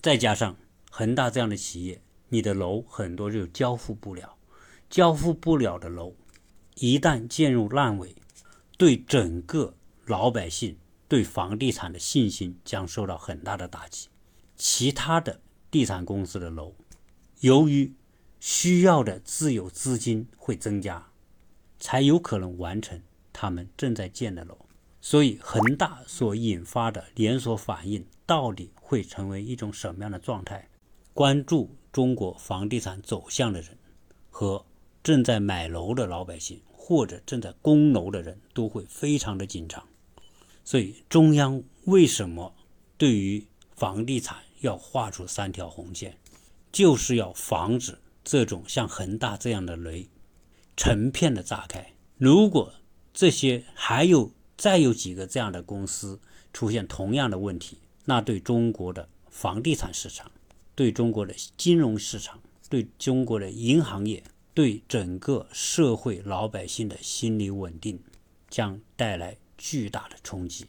[0.00, 0.56] 再加上
[0.90, 2.00] 恒大这样的企业。
[2.32, 4.38] 你的楼很多就交付不了，
[4.88, 6.14] 交付不了的楼，
[6.76, 8.16] 一旦进入烂尾，
[8.78, 9.74] 对整个
[10.06, 14.08] 老百姓对房地产的信心将受到很大的打击。
[14.56, 16.74] 其他的地产公司的楼，
[17.40, 17.92] 由于
[18.40, 21.06] 需要的自有资金会增加，
[21.78, 22.98] 才有可能完成
[23.30, 24.56] 他们正在建的楼。
[25.02, 30.70] 所以恒大所引发的连锁反应到底会成为一种什么样的状态？
[31.12, 31.76] 关注。
[31.92, 33.76] 中国房地产走向的人
[34.30, 34.64] 和
[35.02, 39.86] 正在买楼的老百姓或者正在供楼的人都会非常的紧张。
[40.64, 42.54] 所以，中央为什么
[42.96, 46.16] 对于房地产要画出三条红线，
[46.70, 50.08] 就是要防止这种像恒大这样的雷
[50.76, 51.92] 成片的炸开。
[52.16, 52.72] 如果
[53.12, 56.20] 这些还有再有几个这样的公司
[56.52, 60.30] 出现同样的问题，那对中国的房地产市场、
[60.74, 64.22] 对中国的金融市场、对中国的银行业、
[64.54, 68.00] 对整个社会老百姓的心理稳定，
[68.48, 70.66] 将带来巨大的冲击。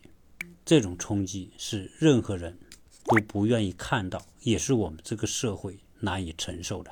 [0.66, 2.58] 这种冲击是任何人
[3.06, 6.92] 都不愿意看到，也是我们这个社会难以承受的。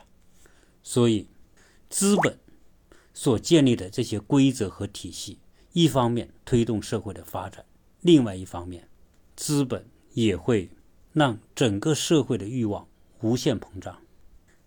[0.83, 1.27] 所以，
[1.89, 2.39] 资本
[3.13, 5.39] 所建立的这些规则和体系，
[5.73, 7.65] 一方面推动社会的发展，
[8.01, 8.89] 另外一方面，
[9.35, 10.69] 资本也会
[11.13, 12.87] 让整个社会的欲望
[13.21, 13.97] 无限膨胀。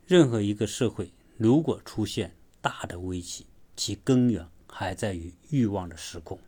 [0.07, 3.47] 任何一个社会如果出现大的危机，
[3.77, 6.39] 其根源还在于欲望的失控。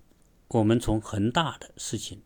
[0.48, 2.22] 我们从恒大的事情。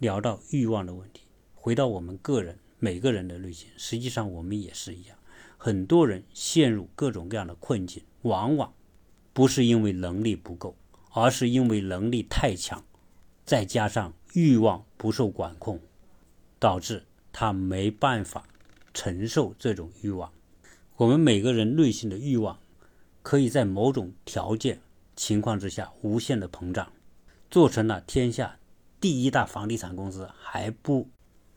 [0.00, 1.22] 聊到欲望的问题，
[1.56, 5.18] 回到我们个人每个人的内心，实际上我们也是一样。
[5.56, 8.72] 很多人陷入各种各样的困境，往往
[9.32, 10.76] 不是因为能力不够，
[11.12, 12.84] 而是因为能力太强，
[13.44, 15.80] 再加上欲望不受管控，
[16.60, 18.46] 导致他没办法
[18.98, 20.32] 承受这种欲望。
[20.96, 22.58] 我们每个人内心的欲望，
[23.22, 24.80] 可以在某种条件
[25.14, 26.92] 情况之下无限的膨胀，
[27.48, 28.58] 做成了天下。
[29.00, 31.08] 第一大房地产公司还不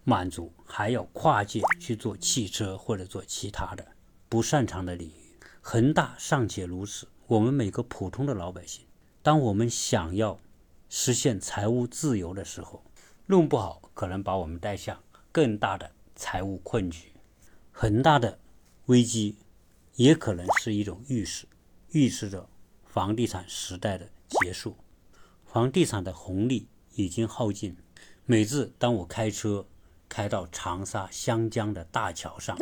[0.03, 3.83] 满足，还要跨界去做汽车或者做其他的
[4.29, 5.39] 不擅长的领域。
[5.61, 8.85] 恒大尚且如此，我们每个普通的老百姓，
[9.23, 10.39] 当我们想要
[10.89, 12.83] 实现财务自由的时候，
[13.25, 17.11] 弄不好可能把我们带向更大的财务困局。
[17.72, 18.39] 恒大的
[18.86, 19.36] 危机
[19.95, 21.47] 也可能是一种预示，
[21.91, 22.47] 预示着
[22.86, 24.09] 房地产时代的
[24.41, 24.76] 结束，
[25.45, 26.67] 房地产的红利。
[26.95, 27.74] 已经耗尽。
[28.26, 29.65] 每次当我开车
[30.09, 32.57] 开到长沙湘江的大桥上，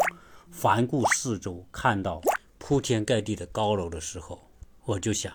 [0.53, 2.21] 环顾四周，看到
[2.59, 4.47] 铺天盖地的高楼的时候，
[4.85, 5.33] 我就想，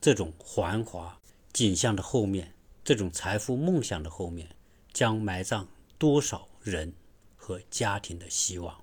[0.00, 1.20] 这种繁华
[1.52, 2.52] 景象的后面，
[2.82, 4.48] 这种财富梦想的后面，
[4.92, 6.92] 将埋葬多少人
[7.36, 8.76] 和家庭的希望？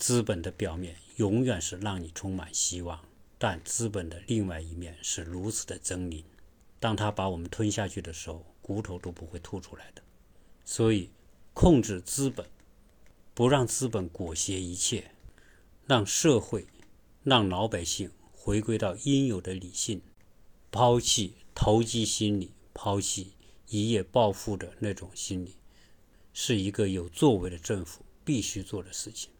[0.00, 6.24] 资本的表面永远是让你充满希望，但资本的另外一面是如此的狰狞。
[6.78, 10.00] 当他把我们吞下去的时候，骨头都不会吐出来的，
[10.64, 11.10] 所以
[11.52, 12.46] 控制资本，
[13.34, 15.10] 不让资本裹挟一切，
[15.86, 16.66] 让社会、
[17.22, 20.00] 让老百姓回归到应有的理性，
[20.70, 23.34] 抛弃投机心理，抛弃
[23.68, 25.56] 一夜暴富的那种心理，
[26.32, 29.30] 是一个有作为的政府必须做的事情。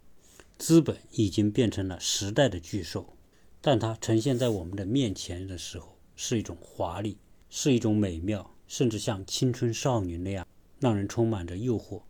[0.60, 3.16] 资本已经变成了时代的巨兽，
[3.62, 7.16] 但它呈现在我们的面前的时候，是一种华丽，
[7.48, 8.54] 是一种美妙。
[8.68, 10.46] 甚至像青春少女那样，
[10.78, 12.02] 让人充满着诱惑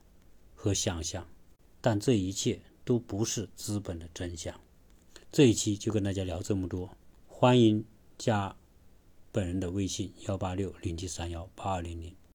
[0.53, 1.27] 和想象，
[1.81, 4.61] 但这一切都不是资本的真相。
[5.31, 6.91] 这一期就跟大家聊这么多，
[7.29, 7.85] 欢迎
[8.19, 8.55] 加
[9.31, 12.13] 本人的微信幺八六零七三幺八二零零。